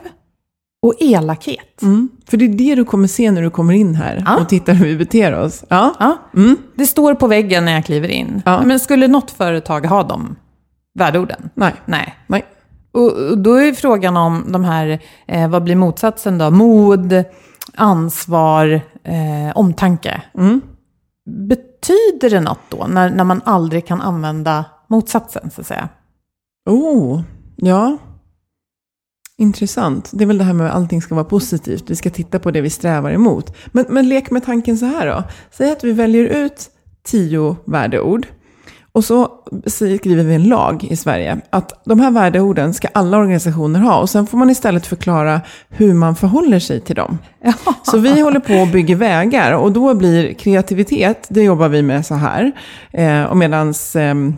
[0.81, 1.81] och elakhet.
[1.81, 2.09] Mm.
[2.29, 4.37] För det är det du kommer se när du kommer in här Ja.
[4.41, 5.63] och tittar hur vi beter oss.
[5.69, 5.93] Ja.
[5.99, 6.17] Ja,
[6.75, 8.41] Det står på väggen när jag kliver in.
[8.45, 8.61] Ja.
[8.65, 10.35] Men skulle något företag ha de
[10.99, 11.49] värdeorden?
[11.53, 11.73] Nej.
[11.85, 12.15] Nej.
[12.27, 12.45] Nej.
[12.91, 16.51] Och och då är frågan om de här, eh, vad blir motsatsen då?
[16.51, 17.23] Mod,
[17.75, 20.21] ansvar, eh, omtanke.
[21.25, 25.89] Betyder det något då, när, när man aldrig kan använda motsatsen, så att säga?
[26.65, 27.21] Oh,
[27.55, 27.97] ja.
[29.37, 30.09] Intressant.
[30.13, 31.89] Det är väl det här med att allting ska vara positivt.
[31.89, 33.55] Vi ska titta på det vi strävar emot.
[33.67, 35.23] Men, men lek med tanken så här då.
[35.51, 36.69] Säg att vi väljer ut
[37.03, 38.27] tio värdeord.
[38.91, 39.31] Och så
[39.65, 43.99] skriver vi en lag i Sverige att de här värdeorden ska alla organisationer ha.
[43.99, 47.17] Och sen får man istället förklara hur man förhåller sig till dem.
[47.83, 52.05] Så vi håller på och bygger vägar och då blir kreativitet, det jobbar vi med
[52.05, 52.51] så här.
[52.91, 54.33] Eh, och medans ehm, eh,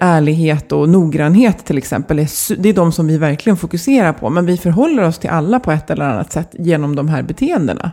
[0.00, 2.16] ärlighet och noggrannhet till exempel,
[2.58, 4.30] det är de som vi verkligen fokuserar på.
[4.30, 7.90] Men vi förhåller oss till alla på ett eller annat sätt genom de här beteendena.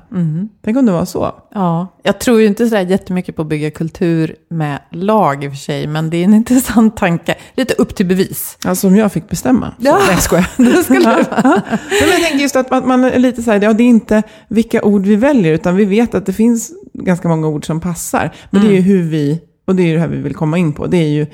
[0.66, 1.32] Tänk om det var så.
[1.54, 5.48] Ja, jag tror ju inte så där jättemycket på att bygga kultur med lag i
[5.48, 7.36] och för sig, men det är en intressant tanke.
[7.56, 8.58] Lite upp till bevis.
[8.66, 9.68] Alltså om jag fick bestämma.
[9.70, 10.00] Så, Ja.
[10.08, 10.48] Nej, skojar.
[10.58, 11.18] Det skulle vara.
[12.02, 14.24] Men jag tänker just att man- man är lite så här, ja, det är inte
[14.48, 18.32] vilka ord vi väljer, utan vi vet att det finns ganska många ord som passar.
[18.50, 20.58] Men det är ju hur vi, och det är ju det här vi vill komma
[20.58, 21.26] in på, det är ju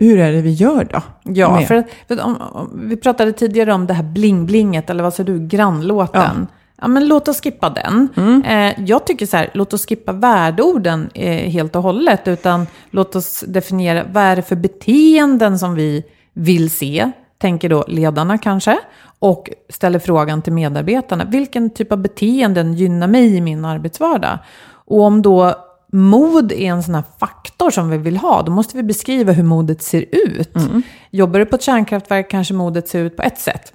[0.00, 1.02] hur är det vi gör då?
[1.22, 1.68] Ja, med?
[1.68, 5.46] för, för om, om, vi pratade tidigare om det här bling-blinget, eller vad säger du,
[5.46, 6.46] grannlåten.
[6.80, 6.88] Ja.
[6.88, 8.08] men låt oss skippa den.
[8.46, 13.16] Eh, jag tycker så här, låt oss skippa värdeorden eh, helt och hållet, utan låt
[13.16, 18.78] oss definiera vad är det för beteenden som vi vill se, tänker då ledarna kanske,
[19.18, 24.38] och ställer frågan till medarbetarna, vilken typ av beteenden gynnar mig i min arbetsvardag?
[24.84, 25.54] Och om då
[25.92, 29.42] mod är en sån här faktor som vi vill ha, då måste vi beskriva hur
[29.42, 30.54] modet ser ut.
[31.10, 33.72] Jobbar du på ett kärnkraftverk kanske modet ser ut på ett sätt.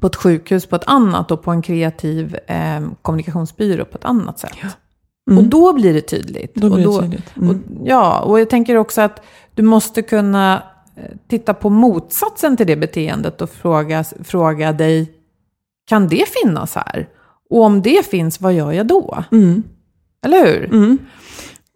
[0.00, 4.38] På ett sjukhus på ett annat och på en kreativ eh, kommunikationsbyrå på ett annat
[4.38, 4.56] sätt.
[5.36, 6.54] Och då blir det tydligt.
[6.54, 7.36] Då blir det tydligt.
[7.36, 7.48] Mm.
[7.50, 9.22] Och, ja, och jag tänker också att
[9.54, 10.62] du måste kunna
[10.96, 15.12] eh, titta på motsatsen till det beteendet och fråga, fråga dig,
[15.88, 17.08] kan det finnas här?
[17.50, 19.24] Och om det finns, vad gör jag då?
[19.32, 19.62] Mm.
[20.24, 20.68] Eller hur?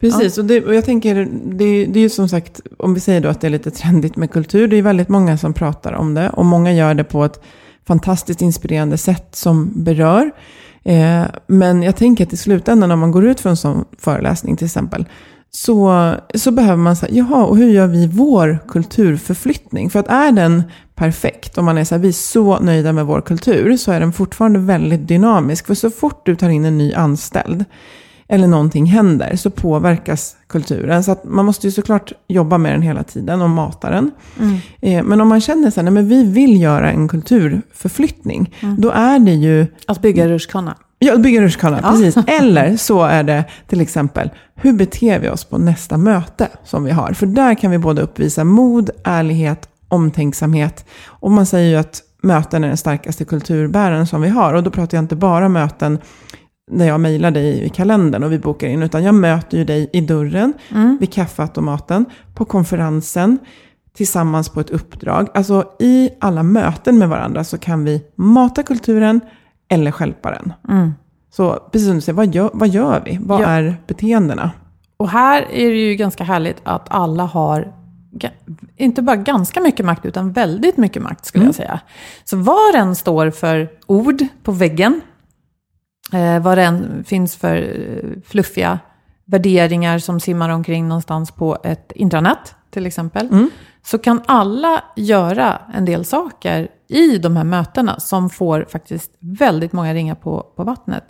[0.00, 3.20] Precis, och, det, och jag tänker, det, det är ju som sagt, om vi säger
[3.20, 6.14] då att det är lite trendigt med kultur, det är väldigt många som pratar om
[6.14, 6.30] det.
[6.30, 7.40] Och många gör det på ett
[7.86, 10.30] fantastiskt inspirerande sätt som berör.
[10.84, 14.56] Eh, men jag tänker att i slutändan, när man går ut för en sån föreläsning
[14.56, 15.04] till exempel,
[15.50, 19.90] så, så behöver man säga, jaha, och hur gör vi vår kulturförflyttning?
[19.90, 20.62] För att är den
[20.94, 24.00] perfekt, om man är så här, vi är så nöjda med vår kultur, så är
[24.00, 25.66] den fortfarande väldigt dynamisk.
[25.66, 27.64] För så fort du tar in en ny anställd,
[28.28, 31.04] eller någonting händer, så påverkas kulturen.
[31.04, 34.10] Så att man måste ju såklart jobba med den hela tiden och mata den.
[34.40, 34.58] Mm.
[34.80, 38.80] Eh, men om man känner så här, nej men vi vill göra en kulturförflyttning, mm.
[38.80, 39.66] då är det ju...
[39.86, 40.76] Att bygga rutschkana.
[40.98, 41.90] Ja, bygga rutschkana, ja.
[41.90, 42.16] precis.
[42.26, 46.90] Eller så är det till exempel, hur beter vi oss på nästa möte som vi
[46.90, 47.12] har?
[47.12, 50.84] För där kan vi både uppvisa mod, ärlighet, omtänksamhet.
[51.04, 54.54] Och man säger ju att möten är den starkaste kulturbäraren som vi har.
[54.54, 55.98] Och då pratar jag inte bara möten
[56.70, 59.90] när jag mejlar dig i kalendern och vi bokar in, utan jag möter ju dig
[59.92, 60.96] i dörren, mm.
[61.00, 63.38] vid kaffeautomaten, på konferensen,
[63.96, 65.28] tillsammans på ett uppdrag.
[65.34, 69.20] Alltså i alla möten med varandra så kan vi mata kulturen
[69.68, 70.52] eller skälpa den.
[70.68, 70.92] Mm.
[71.30, 73.18] Så precis som du säger, vad gör, vad gör vi?
[73.22, 73.46] Vad ja.
[73.46, 74.50] är beteendena?
[74.96, 77.72] Och här är det ju ganska härligt att alla har
[78.76, 81.48] inte bara ganska mycket makt, utan väldigt mycket makt skulle mm.
[81.48, 81.80] jag säga.
[82.24, 85.00] Så var en står för ord på väggen,
[86.12, 88.78] eh, vad det än finns för eh, fluffiga
[89.24, 93.50] värderingar som simmar omkring någonstans på ett intranät, till exempel, mm.
[93.82, 99.72] så kan alla göra en del saker i de här mötena som får faktiskt väldigt
[99.72, 101.04] många ringar på, på vattnet.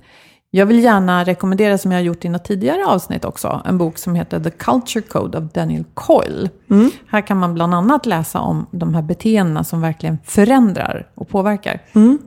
[0.51, 3.99] Jag vill gärna rekommendera, som jag har gjort i något tidigare avsnitt också, en bok
[3.99, 6.49] som heter The Culture Code av Daniel Coyle.
[6.71, 6.91] Mm.
[7.09, 11.83] Här kan man bland annat läsa om de här beteendena som verkligen förändrar och påverkar.
[11.95, 12.19] Mm.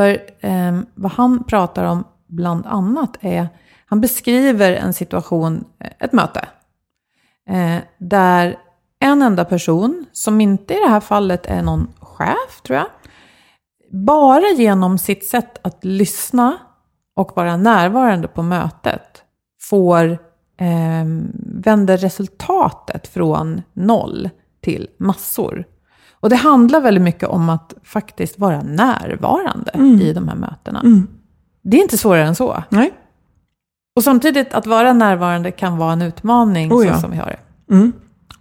[0.00, 3.48] För eh, vad han pratar om bland annat är,
[3.86, 6.48] han beskriver en situation, eh, ett möte,
[7.50, 8.58] eh, där
[9.00, 12.86] en enda person, som inte i det här fallet är någon chef, tror jag,
[14.06, 16.58] bara genom sitt sätt att lyssna
[17.16, 19.22] och vara närvarande på mötet
[19.60, 20.10] får
[20.56, 21.04] eh,
[21.64, 25.64] vänder resultatet från noll till massor.
[26.20, 30.00] Och det handlar väldigt mycket om att faktiskt vara närvarande mm.
[30.00, 30.80] i de här mötena.
[30.80, 31.06] Mm.
[31.62, 32.62] Det är inte svårare än så.
[32.68, 32.92] Nej.
[33.96, 36.94] Och samtidigt, att vara närvarande kan vara en utmaning oh, ja.
[36.94, 37.74] så som vi har det.
[37.74, 37.92] Mm.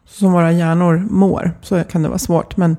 [0.05, 2.57] Som våra hjärnor mår, så kan det vara svårt.
[2.57, 2.77] Men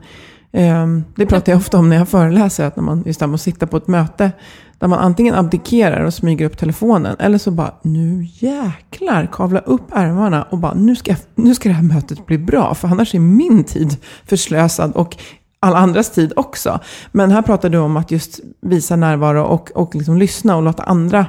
[0.52, 0.86] eh,
[1.16, 3.76] det pratar jag ofta om när jag föreläser, att när man just där sitta på
[3.76, 4.32] ett möte,
[4.80, 9.92] där man antingen abdikerar och smyger upp telefonen, eller så bara, nu jäklar, kavla upp
[9.92, 13.18] ärmarna och bara, nu ska, nu ska det här mötet bli bra, för annars är
[13.18, 15.16] min tid förslösad och
[15.60, 16.80] alla andras tid också.
[17.12, 20.82] Men här pratar du om att just visa närvaro och, och liksom lyssna och låta
[20.82, 21.26] andra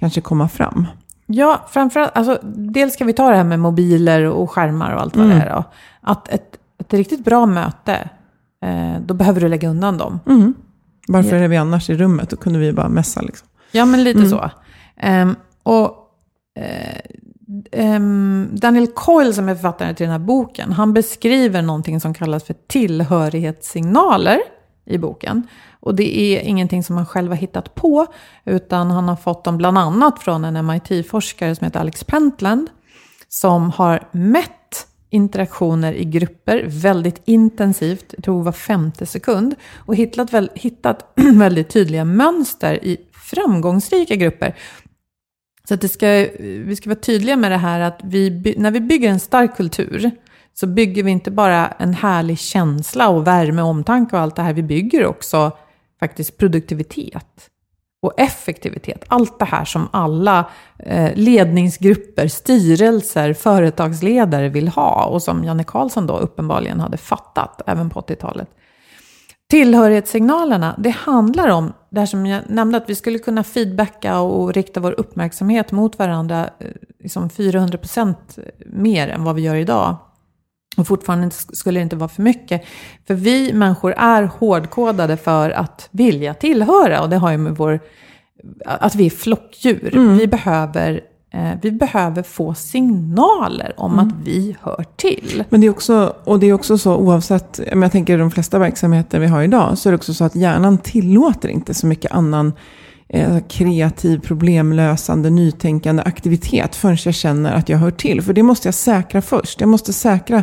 [0.00, 0.86] kanske komma fram.
[1.26, 5.16] Ja, framförallt, alltså, dels ska vi ta det här med mobiler och skärmar och allt
[5.16, 5.38] vad mm.
[5.38, 5.54] det är.
[5.54, 5.64] Då.
[6.00, 8.08] Att ett, ett riktigt bra möte,
[8.64, 10.20] eh, då behöver du lägga undan dem.
[10.26, 10.54] Mm.
[11.12, 12.30] Varför är vi annars i rummet?
[12.30, 13.48] Då kunde vi bara messa liksom.
[13.72, 14.30] Ja, men lite mm.
[14.30, 14.50] så.
[15.06, 15.96] Um, och
[17.72, 22.44] um, Daniel Coyle som är författare till den här boken, han beskriver någonting som kallas
[22.44, 24.40] för tillhörighetssignaler
[24.86, 25.46] i boken.
[25.80, 28.06] Och det är ingenting som han själv har hittat på,
[28.44, 32.70] utan han har fått dem bland annat från en MIT-forskare som heter Alex Pentland,
[33.28, 34.50] som har mätt
[35.10, 41.68] interaktioner i grupper väldigt intensivt, jag tror var femte sekund, och hittat, väl, hittat väldigt
[41.68, 44.54] tydliga mönster i framgångsrika grupper.
[45.68, 46.06] Så att det ska,
[46.38, 50.10] vi ska vara tydliga med det här att vi, när vi bygger en stark kultur
[50.54, 54.42] så bygger vi inte bara en härlig känsla och värme och omtanke och allt det
[54.42, 55.56] här, vi bygger också
[56.00, 57.50] faktiskt produktivitet
[58.02, 59.04] och effektivitet.
[59.08, 66.06] Allt det här som alla eh, ledningsgrupper, styrelser, företagsledare vill ha och som Janne Karlsson
[66.06, 68.48] då uppenbarligen hade fattat även på 80-talet.
[69.50, 74.52] Tillhörighetssignalerna, det handlar om det här som jag nämnde, att vi skulle kunna feedbacka och
[74.52, 76.66] rikta vår uppmärksamhet mot varandra eh,
[76.98, 78.14] liksom 400%
[78.66, 79.96] mer än vad vi gör idag.
[80.80, 82.64] Och fortfarande skulle det inte vara för mycket.
[83.06, 87.00] För vi människor är hårdkodade för att vilja tillhöra.
[87.00, 87.80] Och det har ju med vår...
[88.64, 89.94] Att vi är flockdjur.
[89.94, 90.18] Mm.
[90.18, 91.00] Vi, behöver,
[91.32, 94.08] eh, vi behöver få signaler om mm.
[94.08, 95.44] att vi hör till.
[95.48, 99.18] Men det är också, och det är också så oavsett, jag tänker de flesta verksamheter
[99.18, 102.52] vi har idag, så är det också så att hjärnan tillåter inte så mycket annan
[103.12, 108.22] Eh, kreativ, problemlösande, nytänkande aktivitet förrän jag känner att jag hör till.
[108.22, 109.60] För det måste jag säkra först.
[109.60, 110.42] Jag måste säkra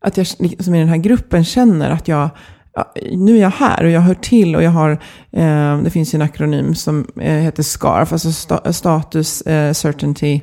[0.00, 2.30] att jag som liksom i den här gruppen känner att jag
[3.12, 4.90] nu är jag här och jag hör till och jag har,
[5.32, 10.40] eh, det finns ju en akronym som eh, heter SCARF, alltså sta, status, eh, certainty,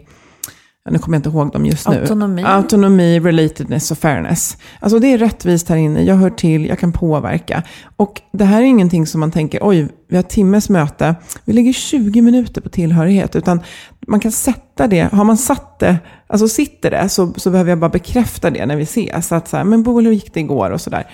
[0.91, 1.95] nu kommer jag inte ihåg dem just nu.
[1.95, 2.43] Autonomi.
[2.45, 4.58] Autonomi, relatedness och fairness.
[4.80, 7.63] Alltså det är rättvist här inne, jag hör till, jag kan påverka.
[7.95, 11.73] Och det här är ingenting som man tänker, oj, vi har timmes möte, vi lägger
[11.73, 13.36] 20 minuter på tillhörighet.
[13.36, 13.62] Utan
[14.08, 15.97] man kan sätta det, har man satt det,
[16.28, 19.32] alltså sitter det, så, så behöver jag bara bekräfta det när vi ses.
[19.32, 20.69] Att så här, men Boel, hur gick det igår?
[20.69, 21.08] Och sådär.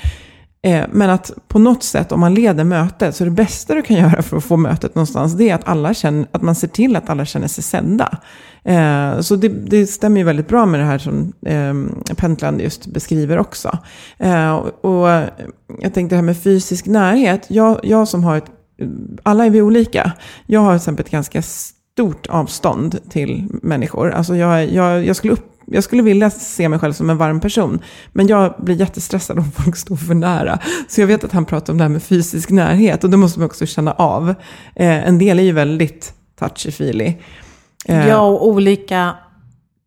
[0.66, 3.98] Eh, men att på något sätt, om man leder mötet, så det bästa du kan
[4.10, 6.96] göra för att få mötet någonstans, det är att, alla känner, att man ser till
[6.96, 8.18] att alla känner sig sedda.
[8.64, 11.74] Eh, så det, det, stämmer ju väldigt bra med det här som eh,
[12.16, 13.78] Pentland just beskriver också.
[14.18, 15.08] Eh, och, och,
[15.82, 17.46] jag tänkte det här med fysisk närhet.
[17.48, 18.52] Jag, jag som har ett,
[19.24, 20.12] alla är vi olika.
[20.46, 24.12] Jag har till exempel ett ganska stort avstånd till människor.
[24.12, 27.40] Alltså jag, jag, jag skulle upp jag skulle vilja se mig själv som en varm
[27.40, 27.80] person.
[28.12, 30.60] Men jag blir jättestressad om folk står för nära.
[30.88, 33.04] Så jag vet att han pratar om det här med fysisk närhet.
[33.04, 34.30] Och det måste man också känna av.
[34.76, 37.14] Eh, en del är ju väldigt touchy-feely.
[37.86, 38.08] Eh.
[38.08, 39.16] Ja, och olika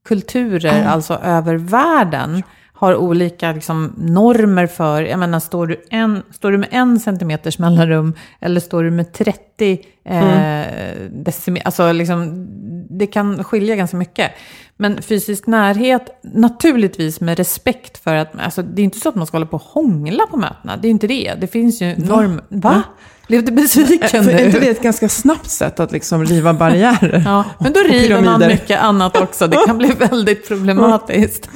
[0.09, 0.89] kulturer, mm.
[0.89, 2.43] alltså över världen,
[2.77, 7.59] har olika liksom, normer för, jag menar, står du, en, står du med en centimeters
[7.59, 11.25] mellanrum eller står du med 30 eh, mm.
[11.25, 12.47] decimeter, alltså liksom,
[12.91, 14.33] det kan skilja ganska mycket.
[14.77, 19.27] Men fysisk närhet, naturligtvis med respekt för att, alltså det är inte så att man
[19.27, 21.35] ska hålla på och hångla på mötena, det är inte det.
[21.41, 22.41] Det finns ju norm...
[22.49, 22.71] Va?
[22.71, 22.83] Va?
[23.27, 24.33] Blev du besviken nu?
[24.33, 27.23] Är inte det ett ganska snabbt sätt att liksom riva barriärer?
[27.25, 29.47] ja, men då river man mycket annat också.
[29.47, 31.49] Det kan bli väldigt problematiskt.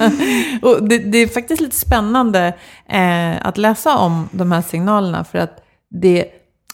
[0.61, 2.53] och det, det, är faktiskt lite spännande
[2.89, 6.25] eh, att läsa om de här signalerna, för att det,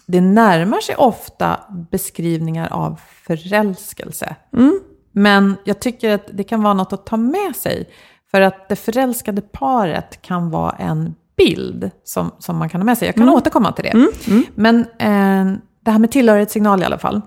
[0.08, 1.60] det närmar sig ofta
[1.92, 4.36] beskrivningar av förälskelse.
[4.54, 4.80] Mm.
[5.12, 7.90] Men jag tycker att det kan vara något att ta med sig.
[8.32, 12.98] För att det förälskade paret kan vara en bild som, som man kan ha med
[12.98, 13.08] sig.
[13.08, 13.36] Jag kan mm.
[13.36, 13.90] återkomma till det.
[13.90, 14.10] Mm.
[14.28, 14.44] Mm.
[14.56, 17.22] Men eh, det här med tillhörighetssignal i alla fall.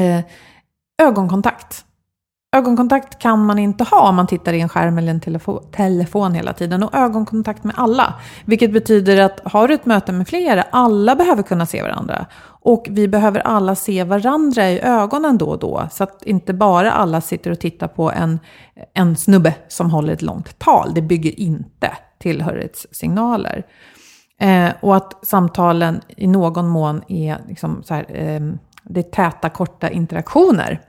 [0.00, 0.24] Eh,
[1.02, 1.84] ögonkontakt.
[2.56, 6.34] Ögonkontakt kan man inte ha om man tittar i en skärm eller en telefon, telefon
[6.34, 6.82] hela tiden.
[6.82, 8.14] Och ögonkontakt med alla.
[8.44, 12.26] Vilket betyder att har du ett möte med flera, alla behöver kunna se varandra.
[12.44, 15.88] Och vi behöver alla se varandra i ögonen då och då.
[15.92, 18.40] Så att inte bara alla sitter och tittar på en,
[18.94, 20.94] en snubbe som håller ett långt tal.
[20.94, 21.90] Det bygger inte
[22.22, 23.66] tillhörighetssignaler.
[24.40, 28.40] Eh, och att samtalen i någon mån är, liksom så här, eh,
[28.84, 30.80] det är täta, korta interaktioner.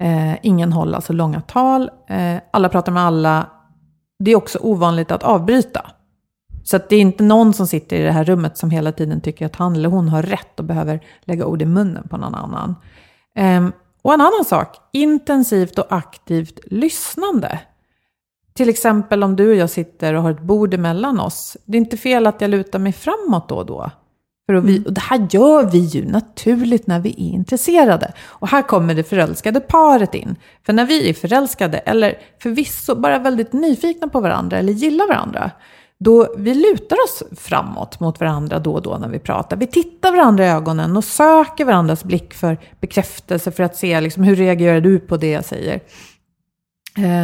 [0.00, 1.90] Eh, ingen håller alltså långa tal.
[2.08, 3.46] Eh, alla pratar med alla.
[4.18, 5.90] Det är också ovanligt att avbryta.
[6.64, 9.20] Så att det är inte någon som sitter i det här rummet som hela tiden
[9.20, 12.34] tycker att han eller hon har rätt och behöver lägga ord i munnen på någon
[12.34, 12.74] annan.
[13.36, 13.68] Eh,
[14.02, 17.58] och en annan sak, intensivt och aktivt lyssnande.
[18.56, 21.56] Till exempel om du och jag sitter och har ett bord emellan oss.
[21.64, 23.90] Det är inte fel att jag lutar mig framåt då och då.
[24.46, 24.86] För vi, mm.
[24.86, 28.12] och det här gör vi ju naturligt när vi är intresserade.
[28.22, 30.36] Och här kommer det förälskade paret in.
[30.66, 35.50] För när vi är förälskade, eller förvisso bara väldigt nyfikna på varandra eller gillar varandra,
[35.98, 39.56] då vi lutar oss framåt mot varandra då och då när vi pratar.
[39.56, 44.22] Vi tittar varandra i ögonen och söker varandras blick för bekräftelse för att se liksom,
[44.22, 45.80] hur reagerar du på det jag säger.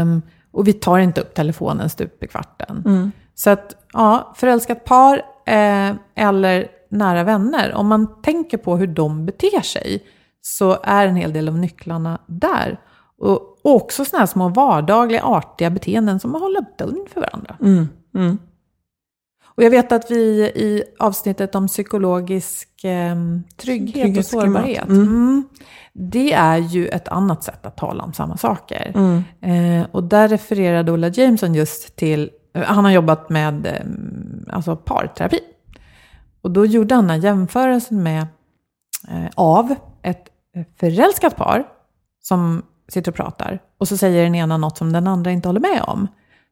[0.02, 2.82] Um, och vi tar inte upp telefonen stup i kvarten.
[2.86, 3.12] Mm.
[3.34, 9.26] Så att, ja, förälskat par eh, eller nära vänner, om man tänker på hur de
[9.26, 10.06] beter sig,
[10.40, 12.80] så är en hel del av nycklarna där.
[13.18, 17.56] Och, och också sådana här små vardagliga, artiga beteenden som att hålla dörren för varandra.
[17.60, 17.88] Mm.
[18.14, 18.38] Mm.
[19.60, 23.16] Och jag vet att vi i avsnittet om psykologisk eh,
[23.56, 25.02] trygghet och sårbarhet, mm.
[25.02, 25.48] Mm,
[25.92, 28.92] det är ju ett annat sätt att tala om samma saker.
[28.94, 29.22] Mm.
[29.40, 35.40] Eh, och där refererade Ola Jameson just till, han har jobbat med eh, alltså parterapi.
[36.42, 38.26] Och då gjorde han en jämförelse med,
[39.08, 40.24] eh, av ett
[40.80, 41.64] förälskat par
[42.22, 43.58] som sitter och pratar.
[43.78, 46.08] Och så säger den ena något som den andra inte håller med om.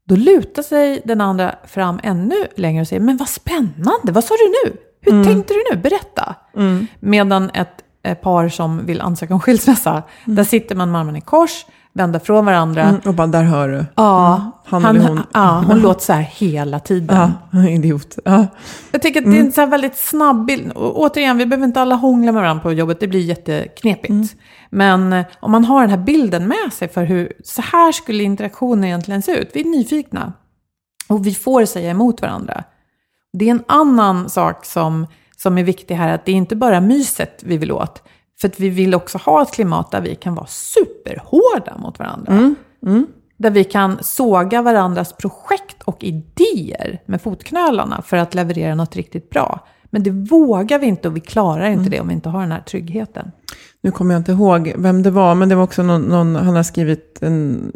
[0.08, 4.34] Då lutar sig den andra fram ännu längre och säger, men vad spännande, vad sa
[4.34, 4.76] du nu?
[5.00, 5.24] Hur mm.
[5.24, 5.82] tänkte du nu?
[5.82, 6.34] Berätta.
[6.56, 6.86] Mm.
[7.00, 10.36] Medan ett par som vill ansöka om skilsmässa, mm.
[10.36, 12.82] där sitter man med armarna i kors, vänder från varandra.
[12.82, 13.84] Mm, och bara, där hör du.
[13.94, 14.52] Ja, mm.
[14.64, 15.22] han, han hon.
[15.32, 17.32] Ja, hon låter så här hela tiden.
[17.50, 18.18] Ja, idiot.
[18.24, 18.46] Ja.
[18.90, 19.52] Jag tycker att det är en mm.
[19.52, 20.72] så väldigt snabb bild.
[20.72, 24.10] Och återigen, vi behöver inte alla hångla med varandra på jobbet, det blir jätteknepigt.
[24.10, 24.28] Mm.
[24.70, 28.22] Men eh, om man har den här bilden med sig för hur, så här skulle
[28.22, 29.50] interaktionen egentligen se ut.
[29.52, 30.32] Vi är nyfikna.
[31.08, 32.64] Och vi får säga emot varandra.
[33.32, 36.80] Det är en annan sak som, som är viktig här, att det är inte bara
[36.80, 38.02] myset vi vill åt.
[38.40, 42.32] För att vi vill också ha ett klimat där vi kan vara superhårda mot varandra.
[42.32, 42.54] Mm.
[42.86, 43.06] Mm.
[43.36, 49.30] Där vi kan såga varandras projekt och idéer med fotknölarna för att leverera något riktigt
[49.30, 49.66] bra.
[49.90, 52.52] Men det vågar vi inte och vi klarar inte det om vi inte har den
[52.52, 53.30] här tryggheten.
[53.82, 56.56] Nu kommer jag inte ihåg vem det var, men det var också någon, någon han
[56.56, 57.72] har skrivit en,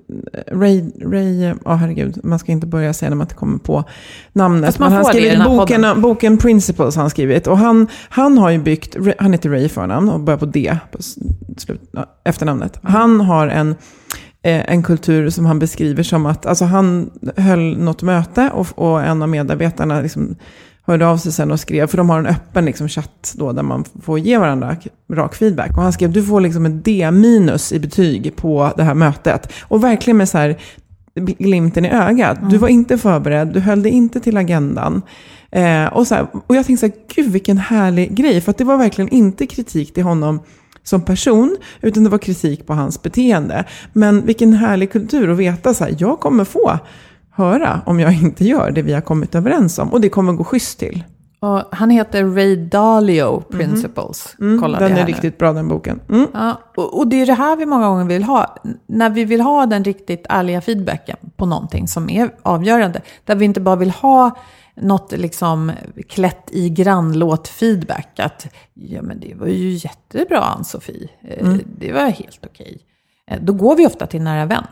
[0.52, 3.84] Ray, Ray, ja oh, herregud, man ska inte börja säga när man inte kommer på
[4.32, 4.66] namnet.
[4.66, 6.02] Fast man men han har skrivit boken, podden.
[6.02, 7.46] boken Principles han skrivit.
[7.46, 11.02] Och han, han har ju byggt, han heter Ray förnamn och börjar på D, på
[11.56, 11.80] slut,
[12.24, 12.78] efternamnet.
[12.82, 13.70] Han har en,
[14.42, 19.02] eh, en kultur som han beskriver som att, alltså han höll något möte och, och
[19.02, 20.36] en av medarbetarna liksom
[20.87, 23.62] hörde av sig sen och skrev, för de har en öppen liksom, chatt då där
[23.62, 24.76] man får ge varandra
[25.12, 25.76] rak feedback.
[25.76, 29.53] Och han skrev, du får liksom en D minus i betyg på det här mötet.
[29.62, 30.59] Och verkligen med så här
[31.14, 32.39] glimten i ögat.
[32.51, 35.03] Du var inte förberedd, du höll dig inte till agendan.
[35.51, 38.41] Eh, och, så här, och jag tänkte så här, gud vilken härlig grej.
[38.41, 40.41] För att det var verkligen inte kritik till honom
[40.83, 43.64] som person, utan det var kritik på hans beteende.
[43.93, 46.78] Men vilken härlig kultur att veta så här, jag kommer få
[47.35, 49.93] höra om jag inte gör det vi har kommit överens om.
[49.93, 51.05] Och det kommer gå schysst till.
[51.41, 54.37] Och han heter Ray Dalio Principles.
[54.41, 55.09] Mm, Kollade den är nu.
[55.12, 56.01] riktigt bra den boken.
[56.09, 56.26] Mm.
[56.35, 58.57] Ja, och, och det är det här vi många gånger vill ha.
[58.87, 63.01] När vi vill ha den riktigt ärliga feedbacken på någonting som är avgörande.
[63.24, 64.37] Där vi inte bara vill ha
[64.76, 65.72] något liksom
[66.09, 68.20] klätt i grannlåt-feedback.
[68.20, 71.09] Att ja, men det var ju jättebra Ann-Sofie.
[71.28, 72.78] Eh, Det var helt okej.
[73.30, 74.64] Eh, Då går vi ofta till nära vän.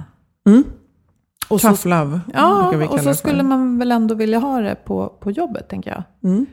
[1.51, 4.75] Och så, Tough love ja, vi och så skulle man väl ändå vilja ha det
[4.75, 6.31] på, på jobbet, tänker jag.
[6.31, 6.47] Mm.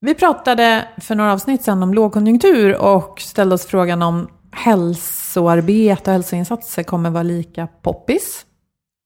[0.00, 6.12] Vi pratade för några avsnitt sedan om lågkonjunktur och ställde oss frågan om hälsoarbete och
[6.12, 8.46] hälsoinsatser kommer vara lika poppis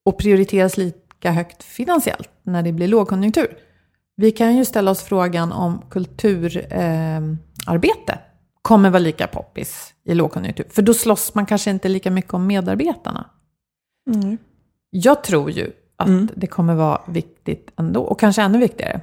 [0.05, 3.57] och prioriteras lika högt finansiellt när det blir lågkonjunktur.
[4.17, 8.19] Vi kan ju ställa oss frågan om kulturarbete eh, arbete
[8.63, 10.67] kommer vara lika poppis i lågkonjunktur.
[10.71, 13.31] För då slåss man kanske inte lika mycket om medarbetarna.
[14.15, 14.39] Mm.
[14.91, 19.01] Jag tror ju att det kommer vara viktigt ändå, och kanske ännu viktigare.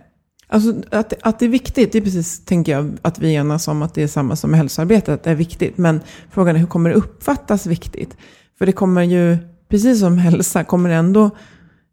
[0.47, 3.81] Alltså att, att det är viktigt, det är precis, tänker jag, att vi enas om
[3.81, 5.77] att det är samma som med hälsoarbetet, att det är viktigt.
[5.77, 8.17] Men frågan är hur kommer det uppfattas viktigt?
[8.57, 9.37] För det kommer ju,
[9.69, 11.25] precis som hälsa, kommer det ändå,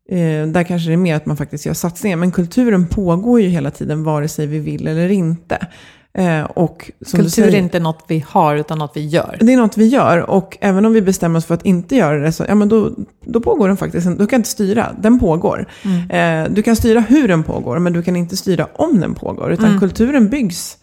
[0.09, 2.17] eh, där kanske det är mer att man faktiskt gör satsningar.
[2.17, 5.67] Men kulturen pågår ju hela tiden, vare sig vi vill eller inte.
[6.15, 9.37] Eh, och Kultur är säger- inte något vi har, utan något vi gör.
[9.41, 12.19] Det är något vi gör och även om vi bestämmer oss för att inte göra
[12.19, 12.91] det så ja, men då,
[13.27, 14.19] då pågår den faktiskt.
[14.19, 15.67] Du kan inte styra, den pågår.
[16.11, 19.53] Eh, du kan styra hur den pågår men du kan inte styra om den pågår.
[19.53, 20.79] Utan kulturen byggs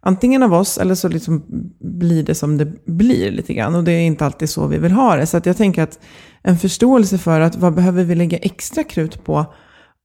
[0.00, 1.42] antingen av oss eller så liksom
[1.80, 3.74] blir det som det blir lite grann.
[3.74, 5.26] Och det är inte alltid så vi vill ha det.
[5.26, 5.98] Så jag tänker att
[6.42, 9.44] en förståelse för att vad behöver vi lägga extra krut på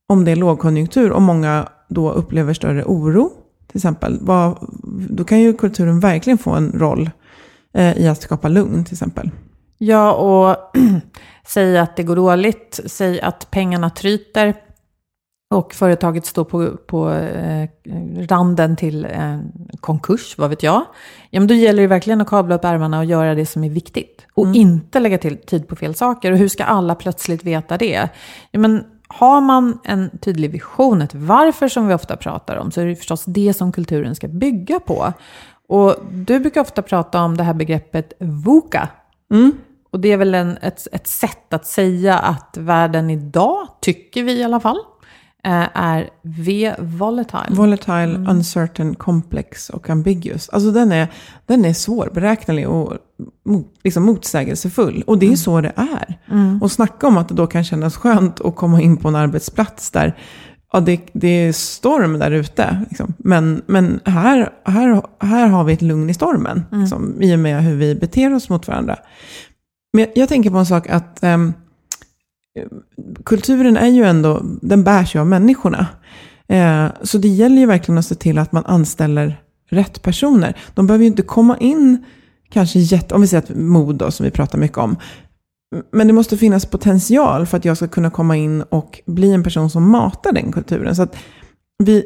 [0.09, 3.31] om det är lågkonjunktur och många då upplever större oro
[3.67, 4.17] till exempel.
[4.21, 4.57] Vad,
[5.09, 7.09] då kan ju kulturen verkligen få en roll
[7.73, 9.31] eh, i att skapa lugn till exempel.
[9.77, 10.77] Ja, och
[11.47, 14.53] säg att det går dåligt, säg att pengarna tryter
[15.49, 17.69] och företaget står på, på eh,
[18.17, 19.39] randen till eh,
[19.79, 20.85] konkurs, vad vet jag.
[21.29, 23.69] Ja, men då gäller det verkligen att kabla upp ärmarna och göra det som är
[23.69, 24.25] viktigt.
[24.33, 26.31] Och inte lägga till tid på fel saker.
[26.31, 28.09] Och hur ska alla plötsligt veta det?
[28.51, 32.81] Ja, men har man en tydlig vision, ett varför som vi ofta pratar om, så
[32.81, 35.13] är det förstås det som kulturen ska bygga på.
[35.67, 38.89] Och du brukar ofta prata om det här begreppet VUCA.
[39.91, 44.33] Och det är väl en, ett, ett sätt att säga att världen idag, tycker vi
[44.39, 44.79] i alla fall,
[45.73, 47.47] är V-volatile.
[47.49, 50.49] Volatile, uncertain, complex och ambiguous.
[50.49, 51.07] Alltså den är,
[51.45, 52.93] den är svårberäknelig och
[53.83, 55.03] liksom motsägelsefull.
[55.07, 56.19] Och det är så det är.
[56.61, 59.91] Och snacka om att det då kan kännas skönt att komma in på en arbetsplats
[59.91, 60.17] där
[60.73, 62.85] ja, det, det är storm där ute.
[62.89, 63.13] Liksom.
[63.17, 66.65] Men, men här, här, här har vi ett lugn i stormen.
[66.71, 68.95] Liksom, I och med hur vi beter oss mot varandra.
[69.93, 71.53] Men jag, jag tänker på en sak att ehm,
[73.25, 75.87] kulturen är ju ändå, den bärs ju av människorna.
[76.47, 80.57] Eh, så det gäller ju verkligen att se till att man anställer rätt personer.
[80.73, 82.05] De behöver ju inte komma in,
[82.49, 84.95] kanske jätte, om vi säger att mod då, som vi pratar mycket om.
[85.91, 89.43] Men det måste finnas potential för att jag ska kunna komma in och bli en
[89.43, 90.95] person som matar den kulturen.
[90.95, 91.15] Så att
[91.83, 92.05] vi,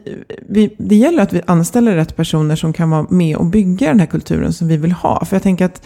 [0.49, 3.99] vi, det gäller att vi anställer rätt personer som kan vara med och bygga den
[3.99, 5.25] här kulturen som vi vill ha.
[5.25, 5.83] För jag tänker att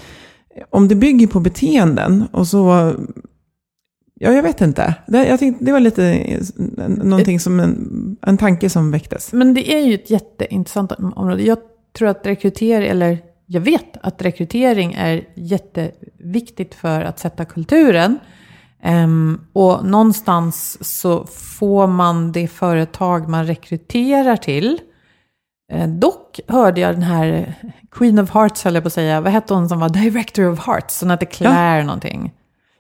[0.69, 2.93] om det bygger på beteenden och så
[4.19, 4.95] Ja, jag vet inte.
[5.07, 6.25] Det, jag tänkte, det var lite
[6.87, 9.33] någonting som en, en tanke som väcktes.
[9.33, 11.43] Men det är ju ett jätteintressant område.
[11.43, 11.57] Jag
[11.97, 18.19] tror att rekrytering, eller jag vet att rekrytering är jätteviktigt för att sätta kulturen.
[18.83, 24.79] Ehm, och någonstans så får man det företag man rekryterar till.
[25.71, 27.55] Eh, dock hörde jag den här
[27.91, 29.21] Queen of Hearts, höll jag på att säga.
[29.21, 31.01] Vad hette hon som var Director of Hearts?
[31.01, 32.33] Hon hette Claire någonting.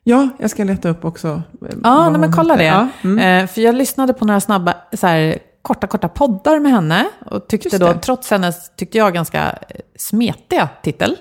[0.07, 1.27] Ja, jag ska leta upp också.
[1.27, 2.63] eh, Ja, nej, men kolla det.
[2.65, 3.43] Ja, mm.
[3.43, 7.05] Eh, för jag lyssnade på några snabba så här, korta, korta poddar med henne.
[7.25, 11.15] Och tyckte då, trots hennes, tyckte jag, ganska eh, smetiga titel,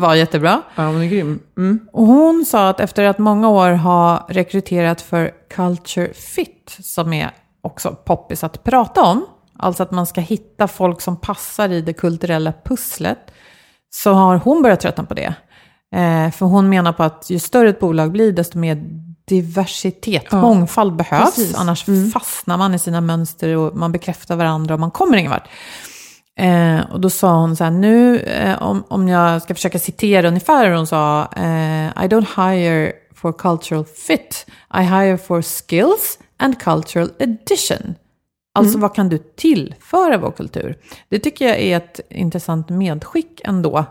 [0.00, 0.62] var jättebra.
[0.74, 1.40] Ja, hon är grym.
[1.56, 1.80] Mm.
[1.92, 7.30] Och hon sa att efter att många år ha rekryterat för Culture Fit, som är
[7.60, 9.26] också poppis att prata om,
[9.58, 13.18] alltså att man ska hitta folk som passar i det kulturella pusslet,
[13.90, 15.34] så har hon börjat tröttna på det.
[15.94, 18.84] Eh, för hon menar på att ju större ett bolag blir, desto mer
[19.28, 21.24] diversitet, Ja, mångfald behövs.
[21.34, 21.54] precis.
[21.54, 25.48] Annars fastnar man i sina mönster och man bekräftar varandra och man kommer ingen vart.
[26.38, 30.28] Eh, och då sa hon så här, nu eh, om, om jag ska försöka citera
[30.28, 36.18] ungefär hur hon sa, eh, I don't hire for cultural fit, I hire for skills
[36.38, 37.94] and cultural addition.
[38.54, 40.76] Alltså vad kan du tillföra vår kultur?
[41.08, 43.84] Det tycker jag är ett intressant medskick ändå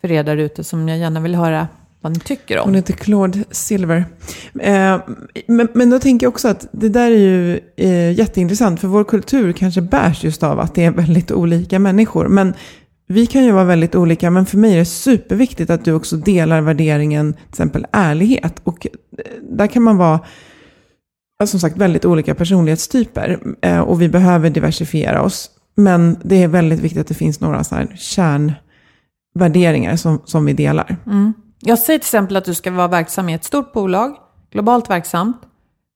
[0.00, 1.68] för er där ute som jag gärna vill höra
[2.00, 2.64] vad ni tycker om.
[2.64, 4.04] Hon heter Claude Silver.
[4.60, 4.98] Eh,
[5.46, 9.04] men, men då tänker jag också att det där är ju eh, jätteintressant, för vår
[9.04, 12.28] kultur kanske bärs just av att det är väldigt olika människor.
[12.28, 12.54] Men
[13.06, 16.16] vi kan ju vara väldigt olika, men för mig är det superviktigt att du också
[16.16, 18.60] delar värderingen, till exempel ärlighet.
[18.64, 20.20] Och eh, där kan man vara,
[21.44, 23.38] som sagt, väldigt olika personlighetstyper.
[23.62, 25.50] Eh, och vi behöver diversifiera oss.
[25.74, 27.96] Men det är väldigt viktigt att det finns några så här
[29.40, 30.96] kärnvärderingar som, som vi delar.
[31.60, 34.16] Jag säger till exempel att du ska vara verksam i ett stort bolag,
[34.52, 35.36] globalt verksamt,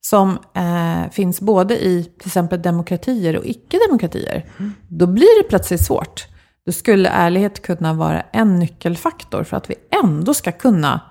[0.01, 4.45] som eh, finns både i till exempel demokratier och icke-demokratier.
[4.87, 6.27] Då blir det plötsligt svårt.
[6.65, 11.01] Då skulle ärlighet kunna vara en nyckelfaktor för att vi ändå ska kunna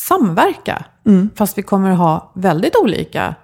[0.00, 0.84] samverka.
[1.34, 3.34] Fast vi kommer att ha väldigt olika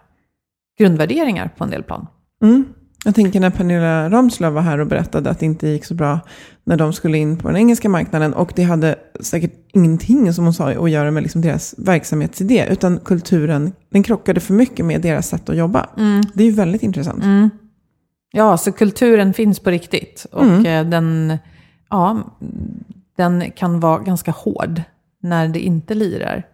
[0.78, 2.06] grundvärderingar på en del plan.
[2.42, 2.64] Mm.
[3.04, 6.20] Jag tänker när Pernilla Ramslöv var här och berättade att det inte gick så bra
[6.64, 8.34] när de skulle in på den engelska marknaden.
[8.34, 12.66] Och det hade säkert ingenting, som hon sa, att göra med liksom deras verksamhetsidé.
[12.70, 15.86] Utan kulturen, den krockade för mycket med deras sätt att jobba.
[16.34, 17.24] Det är ju väldigt intressant.
[18.32, 20.26] Ja, så kulturen finns på riktigt.
[20.32, 21.38] Och eh, den,
[21.90, 22.36] ja,
[23.16, 24.82] den kan vara ganska hård
[25.22, 26.46] när det inte lirar.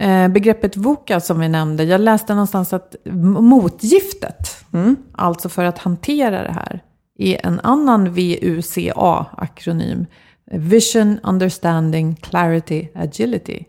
[0.00, 2.96] Eh, begreppet VOCA som vi nämnde, jag läste någonstans att
[3.40, 4.64] motgiftet,
[5.12, 6.82] alltså för att hantera det här,
[7.18, 10.06] är en annan VUCA-akronym.
[10.50, 13.64] Vision, Understanding, Clarity, Agility.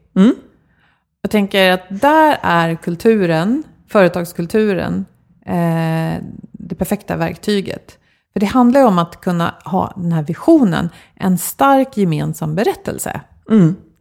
[1.22, 5.06] Jag tänker att där är kulturen, företagskulturen,
[5.46, 7.98] eh, det perfekta verktyget.
[8.34, 13.22] För det handlar ju om att kunna ha den här visionen, en stark gemensam berättelse.
[13.46, 13.54] Och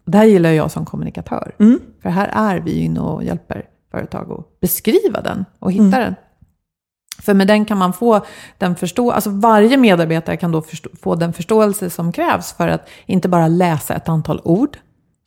[0.05, 1.55] det här gillar jag som kommunikatör.
[2.03, 6.15] För här är vi inne och hjälper företag att beskriva den och hitta den.
[7.23, 8.21] För med den kan man få
[8.59, 12.89] den förstå, alltså varje medarbetare kan då förstå, få den förståelse som krävs för att
[13.07, 14.79] inte bara läsa ett antal ord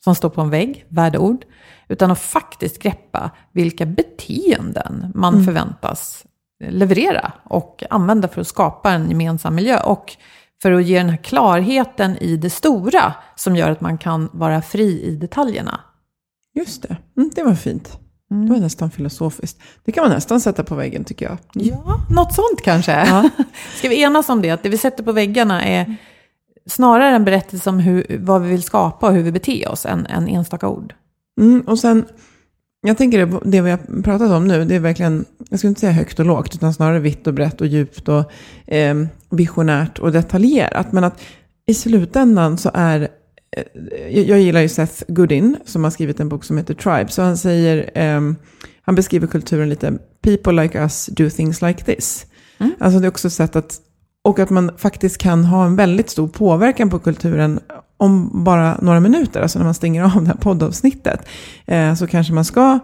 [0.04, 1.44] som står på en vägg, värdeord,
[1.88, 6.24] utan att faktiskt greppa vilka beteenden man förväntas
[6.64, 9.80] leverera och använda för att skapa en gemensam miljö.
[9.80, 10.16] Och
[10.62, 14.62] för att ge den här klarheten i det stora som gör att man kan vara
[14.62, 15.80] fri i detaljerna.
[16.54, 17.98] Just det, mm, det var fint.
[18.30, 19.60] Det var nästan filosofiskt.
[19.84, 21.38] Det kan man nästan sätta på väggen tycker jag.
[21.52, 23.22] Ja, något sånt kanske.
[23.76, 24.50] Ska vi enas om det?
[24.50, 25.96] Att det vi sätter på väggarna är
[26.66, 30.06] snarare en berättelse om hur, vad vi vill skapa och hur vi beter oss än
[30.06, 30.94] en enstaka ord.
[31.40, 32.06] Mm, och sen,
[32.80, 35.80] jag tänker det, det vi har pratat om nu, det är verkligen, jag skulle inte
[35.80, 38.32] säga högt och lågt, utan snarare vitt och brett och djupt och
[38.66, 38.96] eh,
[39.30, 40.92] visionärt och detaljerat.
[40.92, 41.20] Men att
[41.66, 43.08] i slutändan så är,
[43.56, 47.22] eh, jag, gillar ju Seth Godin som har skrivit en bok som heter Tribe, så
[47.22, 48.20] han säger, eh,
[48.82, 52.26] han beskriver kulturen lite, people like us do things like this.
[52.78, 53.80] Alltså det är också ett sätt att,
[54.24, 57.60] och att man faktiskt kan ha en väldigt stor påverkan på kulturen
[57.98, 61.28] om bara några minuter, alltså när man stänger av det här poddavsnittet,
[61.66, 62.78] eh, så kanske man ska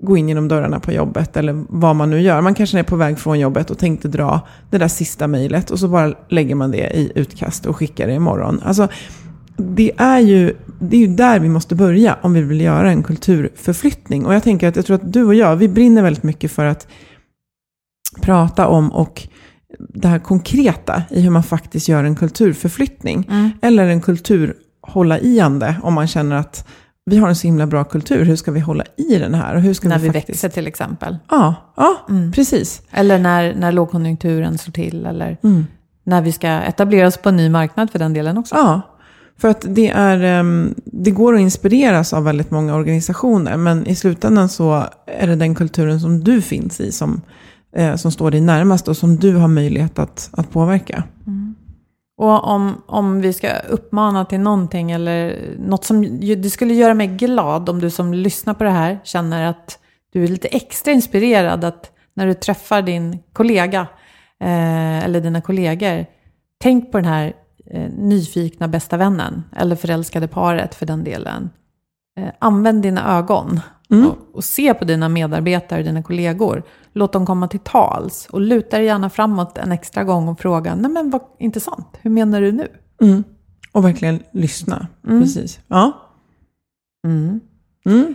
[0.00, 2.40] gå in genom dörrarna på jobbet eller vad man nu gör.
[2.40, 4.40] Man kanske är på väg från jobbet och tänkte dra
[4.70, 8.14] det där sista mejlet och så bara lägger man det i utkast och skickar det
[8.14, 8.60] imorgon.
[8.64, 8.88] Alltså,
[9.56, 13.02] det är, ju, det är ju där vi måste börja om vi vill göra en
[13.02, 14.26] kulturförflyttning.
[14.26, 16.64] Och jag tänker att jag tror att du och jag, vi brinner väldigt mycket för
[16.64, 16.88] att
[18.20, 19.28] prata om och
[19.78, 23.30] det här konkreta i hur man faktiskt gör en kulturförflyttning.
[23.62, 26.68] Eller en kulturhålla-iande om man känner att
[27.10, 29.54] vi har en så himla bra kultur, hur ska vi hålla i den här?
[29.54, 30.44] Och hur ska När vi vi faktiskt...
[30.44, 31.16] växer till exempel.
[31.30, 32.82] Ja, ja precis.
[32.90, 35.06] Eller när, när lågkonjunkturen slår till.
[35.06, 35.36] Eller
[36.04, 38.54] när vi ska etablera oss på en ny marknad för den delen också.
[38.54, 38.82] Ja,
[39.38, 43.94] för att det, är, ehm, det går att inspireras av väldigt många organisationer, men i
[43.94, 47.20] slutändan så är det den kulturen som du finns i som,
[47.76, 51.04] eh, som står dig närmast och som du har möjlighet att, att påverka.
[51.26, 51.54] Mm.
[52.18, 57.06] Och om, om vi ska uppmana till någonting eller något som det skulle göra mig
[57.06, 59.78] glad om du som lyssnar på det här känner att
[60.12, 63.80] du är lite extra inspirerad att när du träffar din kollega
[64.40, 66.06] eh, eller dina kollegor,
[66.58, 67.32] tänk på den här
[67.70, 71.50] eh, nyfikna bästa vännen, eller förälskade paret för den delen.
[72.18, 73.60] Eh, använd dina ögon
[73.92, 74.06] Mm.
[74.10, 76.62] och, och se på dina medarbetare, dina kollegor.
[76.92, 80.74] Låt dem komma till tals och luta dig gärna framåt en extra gång och fråga,
[80.74, 82.68] nej men vad intressant, hur menar du nu?
[83.02, 83.24] Mm.
[83.72, 84.86] Och verkligen lyssna.
[85.06, 85.60] Precis.
[85.68, 85.92] Ja.
[87.06, 87.40] Mm.
[87.86, 88.14] Mm.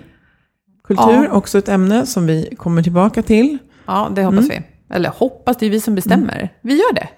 [0.84, 1.32] Kultur, Ja.
[1.32, 3.57] också ett ämne som vi kommer tillbaka till.
[3.86, 4.61] Ja, det hoppas vi.
[4.89, 6.49] Eller hoppas, det är vi som bestämmer.
[6.61, 7.09] Vi gör det.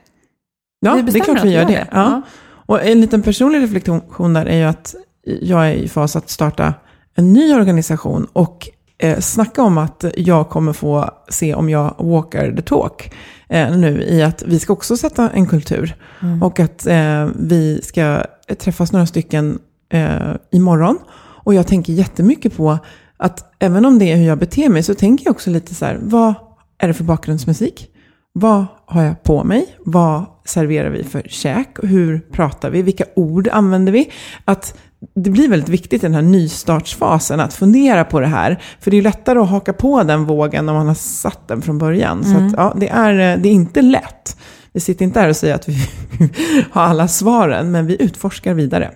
[0.80, 1.74] Ja, Vi det är klart vi gör det.
[1.74, 1.88] det.
[1.92, 1.98] Ja.
[2.12, 2.22] Ja.
[2.66, 4.96] Och en liten personlig reflektion där är ju att
[5.42, 6.74] jag är i fas att starta
[7.16, 12.52] en ny organisation och eh, snacka om att jag kommer få se om jag walkar
[12.52, 13.14] the talk
[13.50, 15.96] eh, nu i att vi ska också sätta en kultur.
[16.42, 18.24] Och att eh, vi ska
[18.60, 19.60] träffas några stycken
[19.90, 21.00] eh, imorgon.
[21.44, 22.78] Och jag tänker jättemycket på
[23.18, 25.86] att även om det är hur jag beter mig så tänker jag också lite så
[25.86, 26.34] här, vad
[26.78, 27.90] är det för bakgrundsmusik?
[28.34, 29.76] Vad har jag på mig?
[29.80, 31.78] Vad serverar vi för käk?
[31.84, 32.82] Hur pratar vi?
[32.82, 34.12] Vilka ord använder vi?
[34.46, 34.78] Att
[35.16, 38.62] det blir väldigt viktigt i den här nystartsfasen att fundera på det här.
[38.80, 41.78] För det är lättare att haka på den vågen när man har satt den från
[41.78, 42.24] början.
[42.24, 44.38] Så att, ja, det, är, det är inte lätt.
[44.74, 45.78] Vi sitter inte här och säger att vi
[46.72, 48.92] har alla svaren, men vi utforskar vidare.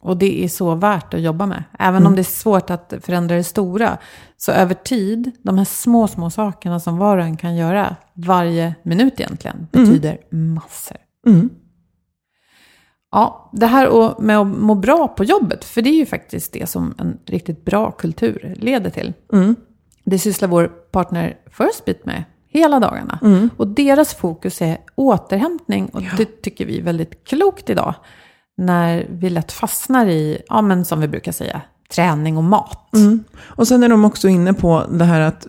[0.00, 1.64] Och det är så värt att jobba med.
[1.78, 3.98] Även om det är svårt att förändra det stora.
[4.36, 8.74] Så över tid, de här små, små sakerna som var och en kan göra varje
[8.82, 10.96] minut egentligen, betyder massor.
[13.12, 16.66] Ja, det här med att må bra på jobbet, för det är ju faktiskt det
[16.66, 19.12] som en riktigt bra kultur leder till.
[19.32, 19.56] Mm.
[20.04, 23.18] Det sysslar vår partner Firstbeat med hela dagarna.
[23.22, 23.50] Mm.
[23.56, 27.94] Och deras fokus är återhämtning och det tycker vi är väldigt klokt idag.
[28.56, 31.60] När vi lätt fastnar i, ja men som vi brukar säga,
[31.94, 32.94] träning och mat.
[32.94, 33.24] Mm.
[33.40, 35.46] Och sen är de också inne på det här att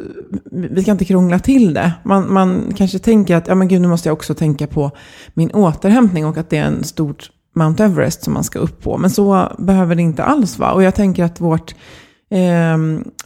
[0.52, 1.94] vi ska inte krångla till det.
[2.04, 4.92] Man, man kanske tänker att ja, men gud, nu måste jag också tänka på
[5.34, 8.98] min återhämtning och att det är en stort Mount Everest som man ska upp på.
[8.98, 10.72] Men så behöver det inte alls vara.
[10.72, 11.76] Och jag tänker att vårt
[12.30, 12.78] eh,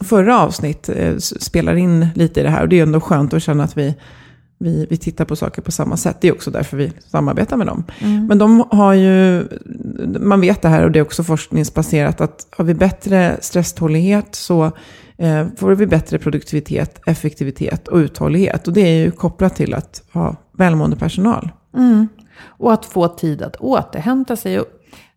[0.04, 2.62] förra avsnitt eh, spelar in lite i det här.
[2.62, 3.94] Och det är ändå skönt att känna att vi,
[4.58, 6.16] vi, vi tittar på saker på samma sätt.
[6.20, 7.84] Det är också därför vi samarbetar med dem.
[8.28, 9.48] Men de har ju,
[10.20, 14.64] man vet det här och det är också forskningsbaserat, att har vi bättre stresstålighet så
[15.16, 18.66] eh, får vi bättre produktivitet, effektivitet och uthållighet.
[18.66, 21.50] Och det är ju kopplat till att ha välmående personal.
[22.40, 24.56] Och att få tid att återhämta sig.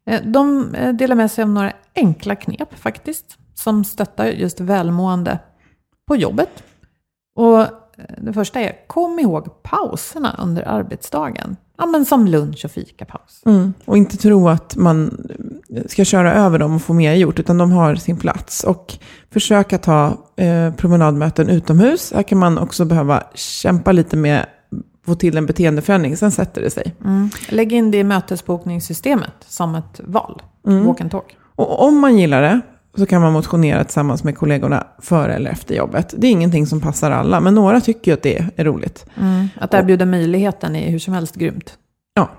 [0.06, 3.38] Eh, de eh, delar med sig av några enkla knep faktiskt.
[3.54, 5.40] Som stöttar just välmående
[6.08, 6.64] på jobbet.
[7.36, 7.68] Och eh,
[8.18, 11.58] det första är, kom ihåg pauserna under arbetsdagen.
[11.78, 13.42] Ja, men som lunch och fikapaus.
[13.46, 13.74] Mm.
[13.86, 15.28] Och inte tro att man
[15.88, 18.64] ska köra över dem och få mer gjort, utan de har sin plats.
[18.64, 18.94] Och
[19.34, 22.14] försöka ta eh, promenadmöten utomhus.
[22.16, 24.46] Här kan man också behöva kämpa lite med
[25.06, 26.96] få till en beteendeförändring, sen sätter det sig.
[27.50, 30.42] Lägg in det i mötesbokningssystemet som ett val.
[30.64, 31.38] Walk and talk.
[31.56, 32.62] Och om man gillar det
[32.98, 36.14] så kan man motionera tillsammans med kollegorna före eller efter jobbet.
[36.18, 39.06] Det är ingenting som passar alla, men några tycker ju att det är roligt.
[39.56, 41.74] Att erbjuda möjligheten är hur som helst grymt.
[42.14, 42.30] Ja,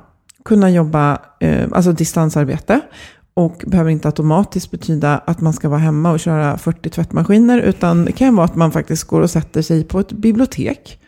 [0.44, 2.80] kunna jobba, eh, alltså distansarbete.
[3.34, 7.58] Och behöver inte automatiskt betyda att man ska vara hemma och köra 40 tvättmaskiner.
[7.58, 11.00] Utan det kan vara att man faktiskt går och sätter sig på ett bibliotek.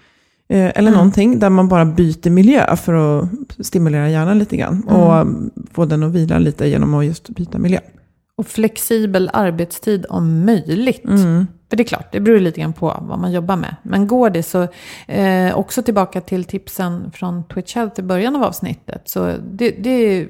[0.49, 3.29] Eh, eller någonting där man bara byter miljö för att
[3.61, 4.83] stimulera hjärnan lite grann.
[4.83, 7.81] Och mm, få den att vila lite genom att just byta miljö.
[8.37, 11.03] Och flexibel arbetstid om möjligt.
[11.71, 13.77] För det är klart, det beror lite grann på vad man jobbar med.
[13.83, 14.69] Men går det så,
[15.07, 19.03] eh, också tillbaka till tipsen från Twitch Health i början av avsnittet.
[19.05, 20.29] Så det, det,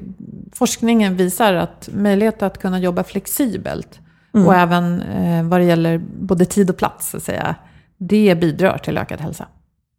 [0.52, 4.00] forskningen visar att möjlighet att kunna jobba flexibelt
[4.32, 7.54] och även eh, vad det gäller både tid och plats, så att säga,
[7.98, 9.46] det bidrar till ökad hälsa.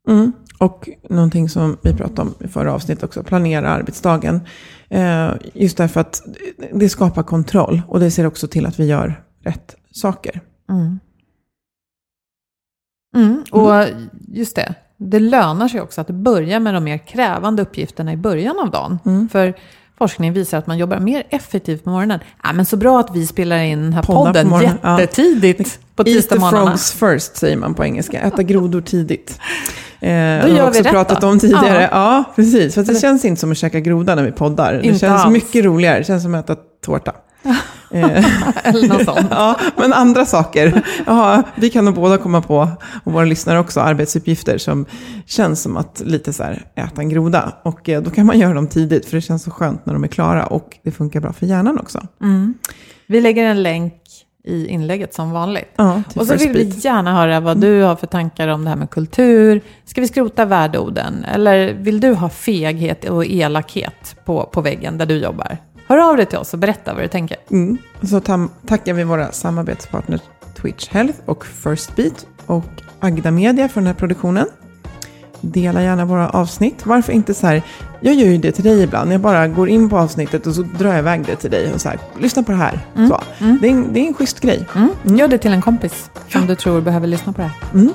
[0.08, 0.32] Mm.
[0.58, 4.42] Och någonting som vi pratade om i förra avsnittet också, planera arbetsdagen.
[4.90, 6.22] Eh, just därför att
[6.74, 10.42] det skapar kontroll och det ser också till att vi gör rätt saker.
[10.70, 11.00] Mm.
[13.52, 13.86] Och
[14.28, 18.60] just det, det lönar sig också att börja med de mer krävande uppgifterna i början
[18.60, 19.30] av dagen.
[19.32, 19.54] För
[19.98, 22.20] forskning visar att man jobbar mer effektivt på morgonen.
[22.44, 25.02] Ja, men så bra att vi spelar in den här Poddar på podden ja.
[25.02, 26.72] jättetidigt på Eat the tisdagsmorgnarna.
[26.72, 28.22] frogs first säger man på engelska.
[28.22, 29.40] Äta grodor tidigt.
[30.00, 31.28] Eh, Då det har gör vi också rätt pratat då.
[31.28, 31.82] om tidigare.
[31.82, 32.24] Ja, Ja.
[32.36, 32.74] precis.
[32.76, 34.74] För det känns inte som att käka groda när vi poddar.
[34.74, 35.34] Det Inte känns alls.
[35.34, 35.98] mycket roligare.
[35.98, 37.12] Det känns som att äta tårta.
[37.92, 38.26] Eh,
[38.70, 39.28] Eller något sånt.
[39.32, 40.82] ja, men andra saker.
[41.06, 42.70] Jaha, vi kan nog båda komma på,
[43.04, 44.86] och våra lyssnare också, arbetsuppgifter som
[45.26, 47.52] känns som att lite så här äta en groda.
[47.64, 50.04] Och eh, då kan man göra dem tidigt, för det känns så skönt när de
[50.04, 52.02] är klara och det funkar bra för hjärnan också.
[53.08, 53.94] Vi lägger en länk
[54.46, 55.72] i inlägget som vanligt.
[55.76, 58.78] Ja, och så vill vi gärna höra vad du har för tankar om det här
[58.78, 59.62] med kultur.
[59.86, 61.26] Ska vi skrota värdeorden?
[61.34, 65.58] Eller vill du ha feghet och elakhet på, på väggen där du jobbar?
[65.88, 67.38] Hör av dig till oss och berätta vad du tänker.
[67.52, 67.78] Mm.
[68.02, 70.22] Så tam- tackar vi våra samarbetspartners
[70.62, 72.66] Twitch Health och First Beat och
[73.00, 74.46] Agda Media för den här produktionen.
[75.46, 76.86] Dela gärna våra avsnitt.
[76.86, 77.62] Varför inte så här,
[78.00, 79.14] jag gör ju det till dig ibland.
[79.14, 81.82] Jag bara går in på avsnittet och så drar jag iväg det till dig och
[81.82, 82.80] så här, lyssna på det här.
[82.96, 83.22] Så.
[83.62, 84.66] Det, är en, det är en schysst grej.
[84.76, 85.18] Mm.
[85.18, 87.58] Gör det till en kompis som du tror behöver lyssna på det här.
[87.74, 87.94] Mm.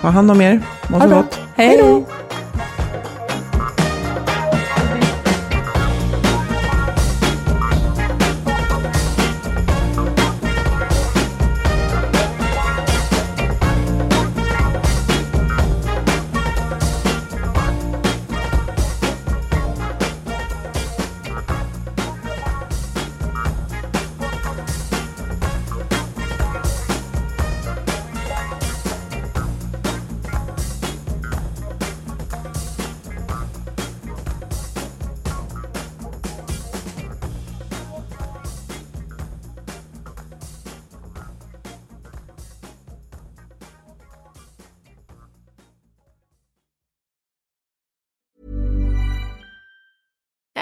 [0.00, 0.60] Ta hand om er.
[0.88, 1.38] Må så gott.
[1.56, 2.04] Hej då!